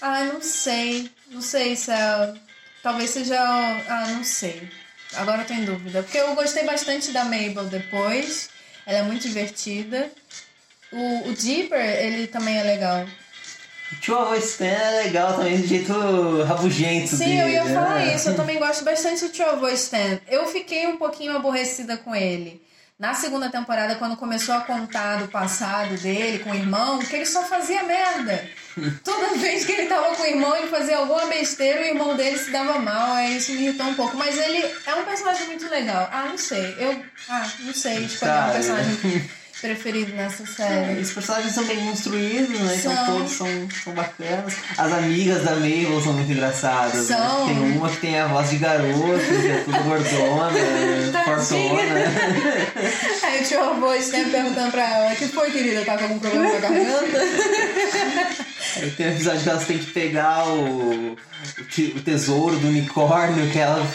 Ai, 0.00 0.26
não 0.32 0.42
sei. 0.42 1.10
Não 1.30 1.40
sei 1.40 1.76
se 1.76 1.90
é. 1.90 2.34
Talvez 2.82 3.10
seja. 3.10 3.38
Ah, 3.38 4.06
não 4.08 4.24
sei. 4.24 4.68
Agora 5.14 5.42
eu 5.42 5.46
tô 5.46 5.54
em 5.54 5.64
dúvida. 5.64 6.02
Porque 6.02 6.18
eu 6.18 6.34
gostei 6.34 6.64
bastante 6.64 7.12
da 7.12 7.24
Mabel 7.24 7.64
depois. 7.64 8.50
Ela 8.86 8.98
é 8.98 9.02
muito 9.02 9.22
divertida. 9.22 10.10
O, 10.92 11.30
o 11.30 11.34
Dipper, 11.34 11.80
ele 11.80 12.26
também 12.26 12.58
é 12.58 12.62
legal. 12.62 13.06
O 13.92 13.96
tio 13.96 14.18
avô 14.18 14.34
Stan 14.36 14.64
é 14.64 15.02
legal 15.04 15.34
também, 15.34 15.60
do 15.60 15.66
jeito 15.66 16.42
rabugento 16.44 17.14
Sim, 17.14 17.24
dele. 17.24 17.40
eu 17.42 17.48
ia 17.48 17.64
né? 17.64 17.74
falar 17.74 18.14
isso. 18.14 18.30
Eu 18.30 18.36
também 18.36 18.58
gosto 18.58 18.84
bastante 18.84 19.24
do 19.24 19.30
tio 19.30 19.46
avô 19.46 19.68
Stan. 19.68 20.20
Eu 20.28 20.46
fiquei 20.46 20.86
um 20.86 20.96
pouquinho 20.96 21.36
aborrecida 21.36 21.96
com 21.96 22.14
ele. 22.14 22.62
Na 22.98 23.14
segunda 23.14 23.50
temporada, 23.50 23.96
quando 23.96 24.16
começou 24.16 24.54
a 24.54 24.60
contar 24.60 25.16
do 25.16 25.28
passado 25.28 25.96
dele 25.96 26.38
com 26.38 26.50
o 26.50 26.54
irmão, 26.54 27.00
que 27.00 27.16
ele 27.16 27.26
só 27.26 27.42
fazia 27.42 27.82
merda. 27.82 28.48
Toda 29.02 29.34
vez 29.36 29.64
que 29.64 29.72
ele 29.72 29.88
tava 29.88 30.14
com 30.14 30.22
o 30.22 30.26
irmão, 30.26 30.54
ele 30.56 30.68
fazia 30.68 30.98
alguma 30.98 31.26
besteira, 31.26 31.80
o 31.80 31.84
irmão 31.84 32.16
dele 32.16 32.38
se 32.38 32.50
dava 32.50 32.78
mal, 32.78 33.14
aí 33.14 33.36
isso 33.36 33.52
me 33.52 33.66
irritou 33.66 33.86
um 33.86 33.94
pouco. 33.94 34.16
Mas 34.16 34.38
ele 34.38 34.64
é 34.86 34.94
um 34.94 35.04
personagem 35.04 35.46
muito 35.48 35.68
legal. 35.68 36.08
Ah, 36.12 36.26
não 36.28 36.38
sei. 36.38 36.76
Eu. 36.78 37.02
Ah, 37.28 37.50
não 37.60 37.74
sei 37.74 38.04
escolher 38.04 38.32
um 38.32 38.36
Sabe, 38.36 38.52
personagem 38.52 39.30
preferido 39.62 40.12
nessa 40.14 40.44
série. 40.44 41.00
Os 41.00 41.12
personagens 41.12 41.54
são 41.54 41.64
bem 41.64 41.78
construídos, 41.86 42.58
né? 42.58 42.76
Então 42.76 42.94
São. 42.94 43.06
todos 43.06 43.32
são, 43.32 43.46
são 43.84 43.92
bacanas. 43.94 44.54
As 44.76 44.92
amigas 44.92 45.44
da 45.44 45.52
Mabel 45.54 46.00
são 46.02 46.12
muito 46.12 46.32
engraçadas. 46.32 47.08
né? 47.08 47.16
São. 47.16 47.46
Tem 47.46 47.58
uma 47.76 47.88
que 47.88 47.96
tem 47.98 48.18
a 48.18 48.26
voz 48.26 48.50
de 48.50 48.56
garota, 48.58 49.24
que 49.24 49.48
é 49.48 49.62
tudo 49.64 49.78
gordona, 49.84 50.50
fortona. 51.24 52.02
Aí 53.22 53.40
o 53.40 53.44
tio 53.44 53.62
avô 53.62 53.94
Stan 53.94 54.28
perguntando 54.28 54.72
pra 54.72 54.82
ela: 54.82 55.14
que 55.14 55.28
foi, 55.28 55.50
querida? 55.52 55.84
Tá 55.84 55.96
com 55.96 56.04
algum 56.04 56.18
problema 56.18 56.50
com 56.50 56.56
a 56.56 56.60
garganta? 56.60 57.18
Aí 58.76 58.90
tem 58.90 59.06
um 59.06 59.10
episódio 59.10 59.42
que 59.42 59.48
elas 59.48 59.66
têm 59.66 59.78
que 59.78 59.90
pegar 59.92 60.48
o, 60.48 61.12
o 61.14 62.00
tesouro 62.00 62.56
do 62.56 62.66
unicórnio 62.68 63.48
que 63.50 63.58
ela 63.58 63.86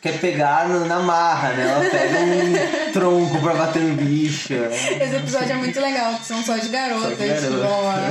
quer 0.00 0.18
pegar 0.20 0.68
na 0.68 1.00
marra, 1.00 1.52
né? 1.52 1.68
Ela 1.68 1.90
pega 1.90 2.18
um 2.20 2.92
tronco 2.92 3.40
pra 3.40 3.54
bater 3.54 3.82
no 3.82 3.94
bicho. 3.96 4.52
Esse 4.54 5.16
episódio 5.16 5.52
é 5.52 5.56
muito 5.56 5.80
legal, 5.80 6.14
que 6.16 6.26
são 6.26 6.42
só 6.42 6.56
de 6.56 6.68
garotas 6.68 7.16
Só 7.18 7.24
de 7.24 7.34
que 7.34 7.46
vão 7.48 7.84
lá 7.84 8.10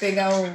pegar 0.00 0.30
o. 0.32 0.54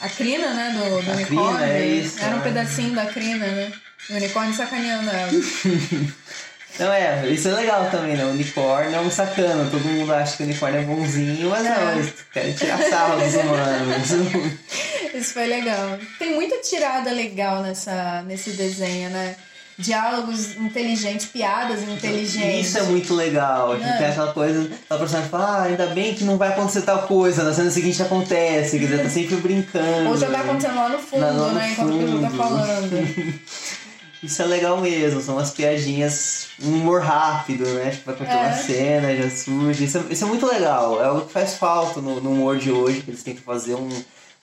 A 0.00 0.08
crina, 0.08 0.54
né? 0.54 0.70
Do, 0.70 1.02
do 1.02 1.10
A 1.10 1.14
unicórnio. 1.14 1.58
crina, 1.58 1.66
é 1.66 1.86
isso, 1.86 2.20
Era 2.22 2.34
um 2.34 2.38
né? 2.38 2.44
pedacinho 2.44 2.94
da 2.94 3.06
crina, 3.06 3.46
né? 3.46 3.72
O 4.08 4.14
unicórnio 4.14 4.54
sacaneando 4.54 5.10
ela. 5.10 5.30
Não, 6.80 6.92
é, 6.92 7.26
isso 7.28 7.48
é 7.48 7.52
legal 7.52 7.88
também, 7.90 8.16
né? 8.16 8.24
O 8.24 8.30
unicórnio 8.30 8.94
é 8.96 9.00
um 9.00 9.10
sacana. 9.10 9.68
Todo 9.70 9.84
mundo 9.84 10.12
acha 10.14 10.36
que 10.36 10.42
o 10.42 10.46
unicórnio 10.46 10.80
é 10.80 10.84
bonzinho, 10.84 11.50
mas 11.50 11.64
não, 11.64 11.92
eles 11.92 12.12
querem 12.32 12.52
tirar 12.54 12.78
sarro 12.78 13.20
dos 13.20 13.34
humanos. 13.34 14.10
Isso 15.14 15.34
foi 15.34 15.46
legal. 15.46 15.98
Tem 16.18 16.34
muita 16.34 16.56
tirada 16.58 17.10
legal 17.10 17.62
nessa, 17.62 18.22
nesse 18.22 18.50
desenho, 18.52 19.10
né? 19.10 19.36
Diálogos 19.76 20.56
inteligentes, 20.56 21.26
piadas 21.26 21.82
inteligentes. 21.82 22.66
Isso 22.68 22.78
é 22.78 22.82
muito 22.82 23.14
legal. 23.14 23.76
Que 23.76 23.82
É. 23.82 23.96
tem 23.96 24.06
aquela 24.08 24.32
coisa, 24.32 24.60
aquela 24.84 25.00
personagem 25.00 25.30
fala, 25.30 25.44
ah, 25.46 25.62
ainda 25.64 25.86
bem 25.86 26.14
que 26.14 26.22
não 26.22 26.36
vai 26.36 26.50
acontecer 26.50 26.82
tal 26.82 27.02
coisa, 27.08 27.42
na 27.42 27.52
cena 27.54 27.70
seguinte 27.70 28.02
acontece, 28.02 28.78
quer 28.78 28.84
dizer, 28.86 29.02
tá 29.02 29.08
sempre 29.08 29.36
brincando. 29.40 30.10
Ou 30.10 30.16
já 30.18 30.28
tá 30.30 30.40
acontecendo 30.40 30.76
lá 30.76 30.88
no 30.90 30.98
fundo, 30.98 31.20
Lá 31.22 31.32
no 31.32 31.52
né? 31.52 31.70
Enquanto 31.72 31.94
a 31.94 31.98
pessoa 31.98 32.20
tá 32.20 32.28
fundo. 32.30 32.42
falando. 32.42 33.40
Isso 34.22 34.42
é 34.42 34.44
legal 34.44 34.78
mesmo, 34.80 35.20
são 35.22 35.36
umas 35.36 35.50
piadinhas, 35.50 36.48
um 36.62 36.74
humor 36.74 37.00
rápido, 37.00 37.64
né? 37.70 37.90
Tipo, 37.90 38.06
vai 38.06 38.16
contando 38.16 38.36
É. 38.36 38.46
uma 38.48 38.52
cena, 38.56 39.16
já 39.16 39.30
surge. 39.30 39.84
Isso 39.84 39.98
é, 39.98 40.02
isso 40.10 40.24
é 40.24 40.26
muito 40.26 40.46
legal, 40.46 41.02
é 41.02 41.10
o 41.10 41.22
que 41.22 41.32
faz 41.32 41.54
falta 41.54 42.00
no, 42.02 42.20
no 42.20 42.32
humor 42.32 42.58
de 42.58 42.70
hoje, 42.70 43.00
que 43.00 43.10
eles 43.10 43.22
tentam 43.22 43.42
fazer 43.42 43.74
um 43.74 43.88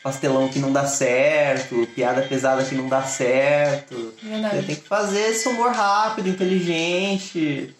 pastelão 0.02 0.48
que 0.48 0.58
não 0.58 0.72
dá 0.72 0.88
certo, 0.88 1.88
piada 1.94 2.22
pesada 2.24 2.64
que 2.64 2.74
não 2.74 2.88
dá 2.90 3.04
certo. 3.04 3.94
Você 4.20 4.28
Verdade. 4.30 4.64
tem 4.66 4.76
que 4.76 4.88
fazer 4.88 5.30
esse 5.32 5.48
humor 5.48 5.72
rápido, 5.72 6.28
inteligente, 6.30 7.76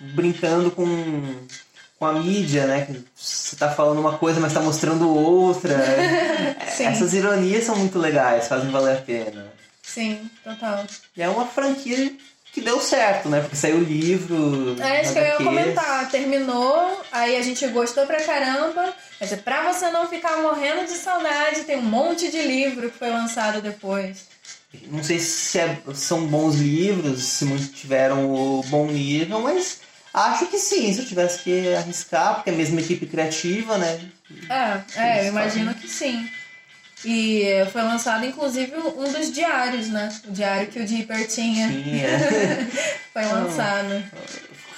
brincando 0.00 0.70
com, 0.70 0.86
com 1.98 2.06
a 2.06 2.12
mídia, 2.14 2.66
né? 2.66 2.86
Você 3.14 3.56
tá 3.56 3.70
falando 3.70 3.98
uma 3.98 4.16
coisa, 4.16 4.40
mas 4.40 4.54
tá 4.54 4.60
mostrando 4.60 5.08
outra. 5.14 5.76
Sim. 6.74 6.84
Essas 6.86 7.12
ironias 7.14 7.64
são 7.64 7.76
muito 7.76 7.98
legais, 7.98 8.48
fazem 8.48 8.70
valer 8.70 8.96
a 8.98 9.00
pena. 9.02 9.52
Sim, 9.96 10.30
total. 10.44 10.84
E 11.16 11.22
é 11.22 11.28
uma 11.28 11.46
franquia 11.46 12.12
que 12.52 12.60
deu 12.60 12.78
certo, 12.78 13.30
né? 13.30 13.40
Porque 13.40 13.56
saiu 13.56 13.78
o 13.78 13.82
livro. 13.82 14.76
É 14.78 15.00
isso 15.00 15.14
que 15.14 15.18
eu 15.18 15.24
ia 15.24 15.36
comentar. 15.36 16.10
Terminou, 16.10 17.02
aí 17.10 17.34
a 17.34 17.40
gente 17.40 17.66
gostou 17.68 18.06
pra 18.06 18.22
caramba. 18.22 18.92
Mas 19.18 19.32
é 19.32 19.36
pra 19.36 19.72
você 19.72 19.90
não 19.90 20.06
ficar 20.06 20.36
morrendo 20.42 20.84
de 20.84 20.92
saudade, 20.98 21.64
tem 21.64 21.78
um 21.78 21.82
monte 21.82 22.30
de 22.30 22.42
livro 22.42 22.90
que 22.90 22.98
foi 22.98 23.08
lançado 23.08 23.62
depois. 23.62 24.26
Não 24.88 25.02
sei 25.02 25.18
se 25.18 25.58
é- 25.58 25.78
são 25.94 26.26
bons 26.26 26.56
livros, 26.56 27.22
se 27.24 27.46
mantiveram 27.46 28.30
o 28.30 28.62
bom 28.64 28.86
nível, 28.88 29.40
mas 29.40 29.80
acho 30.12 30.44
que 30.48 30.58
sim, 30.58 30.92
se 30.92 31.00
eu 31.00 31.06
tivesse 31.06 31.38
que 31.42 31.72
arriscar, 31.74 32.34
porque 32.34 32.50
é 32.50 32.52
a 32.52 32.56
mesma 32.56 32.82
equipe 32.82 33.06
criativa, 33.06 33.78
né? 33.78 33.98
É, 34.50 35.00
é, 35.00 35.20
eu 35.22 35.28
imagino 35.28 35.74
que 35.74 35.88
sim. 35.88 36.28
E 37.04 37.44
foi 37.72 37.82
lançado, 37.82 38.24
inclusive, 38.24 38.72
um 38.76 39.12
dos 39.12 39.30
diários, 39.32 39.88
né? 39.88 40.08
O 40.26 40.32
diário 40.32 40.68
que 40.68 40.80
o 40.80 40.86
Dipper 40.86 41.28
tinha. 41.28 41.68
Sim, 41.68 42.00
é. 42.00 42.66
Foi 43.12 43.24
lançado. 43.24 44.02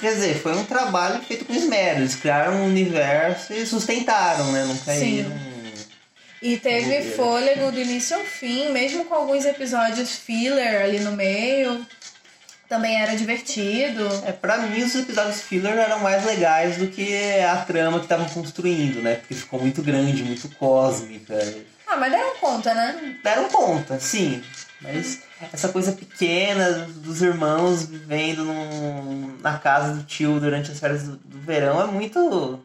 Quer 0.01 0.15
dizer, 0.15 0.41
foi 0.41 0.55
um 0.57 0.65
trabalho 0.65 1.21
feito 1.23 1.45
com 1.45 1.53
esmero. 1.53 2.01
Eles 2.01 2.15
criaram 2.15 2.59
um 2.59 2.67
universo 2.67 3.53
e 3.53 3.67
sustentaram, 3.67 4.53
né? 4.53 4.65
Não 4.65 4.77
caíram. 4.77 5.33
E 6.41 6.57
teve 6.57 7.17
fôlego 7.17 7.73
do 7.73 7.81
início 7.81 8.17
ao 8.17 8.23
fim, 8.23 8.71
mesmo 8.71 9.05
com 9.07 9.15
alguns 9.15 9.45
episódios 9.45 10.15
filler 10.15 10.83
ali 10.83 11.01
no 11.01 11.13
meio. 11.13 11.85
Também 12.69 13.01
era 13.01 13.17
divertido. 13.17 14.07
É, 14.25 14.31
pra 14.31 14.59
mim 14.59 14.85
os 14.85 14.95
episódios 14.95 15.41
filler 15.41 15.77
eram 15.77 15.99
mais 15.99 16.25
legais 16.25 16.77
do 16.77 16.87
que 16.87 17.13
a 17.41 17.57
trama 17.57 17.99
que 17.99 18.05
estavam 18.05 18.29
construindo, 18.29 19.03
né? 19.03 19.17
Porque 19.17 19.35
ficou 19.35 19.61
muito 19.61 19.83
grande, 19.83 20.23
muito 20.23 20.49
cósmica. 20.51 21.35
Ah, 21.89 21.97
mas 21.97 22.13
deram 22.13 22.37
conta, 22.37 22.75
né? 22.75 23.17
Deram 23.25 23.49
conta, 23.49 23.99
sim. 23.99 24.43
Mas 24.81 25.21
essa 25.53 25.69
coisa 25.71 25.93
pequena 25.93 26.71
dos 26.97 27.23
irmãos 27.23 27.87
vivendo 27.87 28.45
num- 28.45 29.39
na 29.41 29.59
casa 29.59 29.95
do 29.95 30.03
tio 30.05 30.39
durante 30.39 30.71
as 30.71 30.79
férias 30.79 31.05
do, 31.05 31.17
do 31.17 31.41
verão 31.41 31.81
é 31.81 31.87
muito 31.87 32.63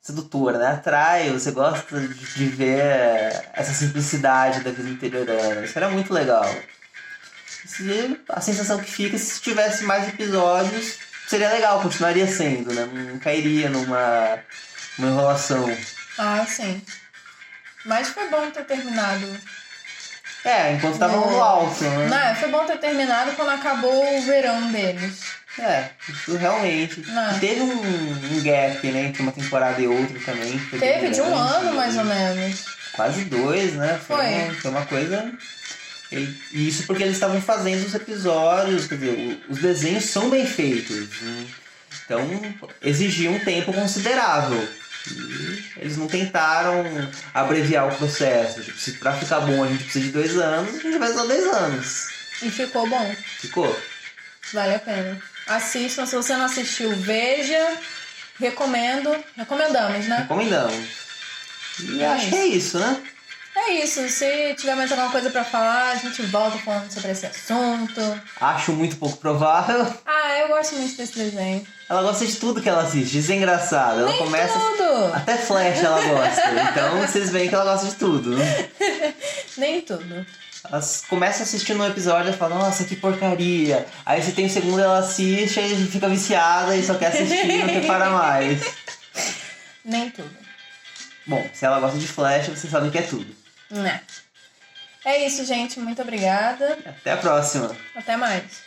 sedutora, 0.00 0.58
né? 0.58 0.66
Atrai, 0.72 1.30
você 1.30 1.50
gosta 1.52 1.98
de, 2.00 2.08
de 2.14 2.46
ver 2.46 3.50
essa 3.52 3.72
simplicidade 3.72 4.60
da 4.60 4.70
vida 4.70 4.88
interiorana. 4.90 5.64
Isso 5.64 5.78
era 5.78 5.88
muito 5.88 6.12
legal. 6.12 6.44
Se- 7.46 8.20
a 8.28 8.40
sensação 8.40 8.78
que 8.78 8.90
fica 8.90 9.16
se 9.16 9.40
tivesse 9.40 9.84
mais 9.84 10.08
episódios 10.08 10.98
seria 11.28 11.48
legal, 11.50 11.80
continuaria 11.80 12.26
sendo, 12.26 12.72
né? 12.74 12.84
Não 12.84 13.18
cairia 13.18 13.70
numa, 13.70 14.38
numa 14.98 15.10
enrolação. 15.12 15.66
Ah, 16.18 16.44
sim. 16.46 16.82
Mas 17.84 18.08
foi 18.08 18.28
bom 18.28 18.50
ter 18.50 18.64
terminado. 18.64 19.26
É, 20.44 20.72
enquanto 20.72 20.98
tava 20.98 21.16
Não. 21.16 21.30
no 21.30 21.40
alto, 21.42 21.84
né? 21.84 22.08
Não, 22.08 22.36
foi 22.36 22.48
bom 22.48 22.64
ter 22.64 22.78
terminado 22.78 23.32
quando 23.32 23.50
acabou 23.50 24.18
o 24.18 24.22
verão 24.22 24.72
deles. 24.72 25.20
É, 25.58 25.90
isso 26.08 26.36
realmente. 26.36 27.00
Não. 27.08 27.38
Teve 27.38 27.60
um, 27.60 27.72
um 27.80 28.42
gap, 28.42 28.86
né, 28.90 29.04
entre 29.04 29.22
uma 29.22 29.32
temporada 29.32 29.80
e 29.80 29.86
outra 29.86 30.18
também. 30.20 30.58
Teve 30.80 31.10
de 31.10 31.20
um 31.20 31.34
ano, 31.34 31.74
mais 31.74 31.96
ou 31.96 32.04
menos. 32.04 32.64
Quase 32.92 33.24
dois, 33.26 33.74
né? 33.74 34.00
Foi, 34.04 34.16
Foi. 34.16 34.26
Uma, 34.26 34.54
foi 34.54 34.70
uma 34.70 34.86
coisa. 34.86 35.32
E 36.10 36.36
isso 36.52 36.84
porque 36.86 37.02
eles 37.02 37.14
estavam 37.14 37.40
fazendo 37.40 37.86
os 37.86 37.94
episódios, 37.94 38.86
quer 38.86 38.96
dizer, 38.98 39.44
os 39.48 39.58
desenhos 39.58 40.04
são 40.04 40.28
bem 40.28 40.44
feitos. 40.46 41.08
né? 41.22 41.46
Então 42.04 42.28
exigia 42.82 43.30
um 43.30 43.38
tempo 43.38 43.72
considerável. 43.72 44.68
Eles 45.76 45.96
não 45.96 46.06
tentaram 46.06 46.84
abreviar 47.34 47.88
o 47.88 47.96
processo. 47.96 48.62
Tipo, 48.62 48.78
se 48.78 48.92
pra 48.92 49.12
ficar 49.12 49.40
bom 49.40 49.64
a 49.64 49.68
gente 49.68 49.84
precisa 49.84 50.04
de 50.06 50.12
dois 50.12 50.36
anos, 50.38 50.76
a 50.76 50.82
gente 50.82 50.98
vai 50.98 51.10
usar 51.10 51.24
dois 51.24 51.44
anos. 51.44 52.08
E 52.42 52.50
ficou 52.50 52.88
bom. 52.88 53.16
Ficou? 53.40 53.82
Vale 54.52 54.74
a 54.74 54.78
pena. 54.78 55.20
Assistam, 55.46 56.06
se 56.06 56.14
você 56.16 56.36
não 56.36 56.44
assistiu, 56.44 56.94
veja. 56.96 57.76
Recomendo. 58.38 59.14
Recomendamos, 59.36 60.06
né? 60.06 60.16
Recomendamos. 60.18 60.88
E 61.80 62.02
É 62.02 62.06
acho 62.06 62.28
que 62.28 62.36
é 62.36 62.46
isso, 62.46 62.78
né? 62.78 63.02
É 63.64 63.84
isso. 63.84 64.08
Se 64.08 64.54
tiver 64.54 64.74
mais 64.74 64.90
alguma 64.90 65.10
coisa 65.10 65.30
pra 65.30 65.44
falar, 65.44 65.92
a 65.92 65.96
gente 65.96 66.22
volta 66.22 66.58
falando 66.58 66.90
sobre 66.90 67.12
esse 67.12 67.26
assunto. 67.26 68.00
Acho 68.40 68.72
muito 68.72 68.96
pouco 68.96 69.16
provável. 69.18 69.86
Ah, 70.04 70.38
eu 70.38 70.48
gosto 70.48 70.74
muito 70.74 70.96
desse 70.96 71.16
desenho. 71.16 71.64
Ela 71.88 72.02
gosta 72.02 72.26
de 72.26 72.36
tudo 72.36 72.60
que 72.60 72.68
ela 72.68 72.82
assiste, 72.82 73.18
isso 73.18 73.30
é. 73.32 73.36
Ela 73.36 74.06
Nem 74.06 74.18
começa. 74.18 74.58
tudo! 74.58 75.14
Até 75.14 75.36
Flash 75.36 75.78
ela 75.82 76.00
gosta. 76.02 76.42
Então 76.72 77.00
vocês 77.06 77.30
veem 77.30 77.48
que 77.48 77.54
ela 77.54 77.64
gosta 77.64 77.86
de 77.86 77.94
tudo. 77.94 78.34
Nem 79.56 79.80
tudo. 79.82 80.26
Ela 80.70 80.80
começa 81.08 81.42
assistindo 81.42 81.82
um 81.82 81.86
episódio 81.86 82.30
e 82.32 82.36
fala, 82.36 82.56
nossa, 82.56 82.84
que 82.84 82.96
porcaria. 82.96 83.86
Aí 84.06 84.22
você 84.22 84.32
tem 84.32 84.46
o 84.46 84.50
segundo, 84.50 84.80
ela 84.80 84.98
assiste, 84.98 85.60
aí 85.60 85.86
fica 85.86 86.08
viciada 86.08 86.76
e 86.76 86.84
só 86.84 86.94
quer 86.94 87.08
assistir 87.08 87.48
e 87.48 87.58
não 87.58 87.68
quer 87.68 87.86
parar 87.86 88.10
mais. 88.10 88.60
Nem 89.84 90.10
tudo. 90.10 90.30
Bom, 91.26 91.46
se 91.52 91.64
ela 91.64 91.78
gosta 91.78 91.98
de 91.98 92.08
Flash, 92.08 92.48
vocês 92.48 92.70
sabem 92.70 92.90
que 92.90 92.98
é 92.98 93.02
tudo. 93.02 93.41
Né? 93.72 94.00
É 95.04 95.26
isso, 95.26 95.44
gente. 95.44 95.80
Muito 95.80 96.02
obrigada. 96.02 96.78
Até 96.84 97.12
a 97.12 97.16
próxima. 97.16 97.74
Até 97.94 98.16
mais. 98.16 98.62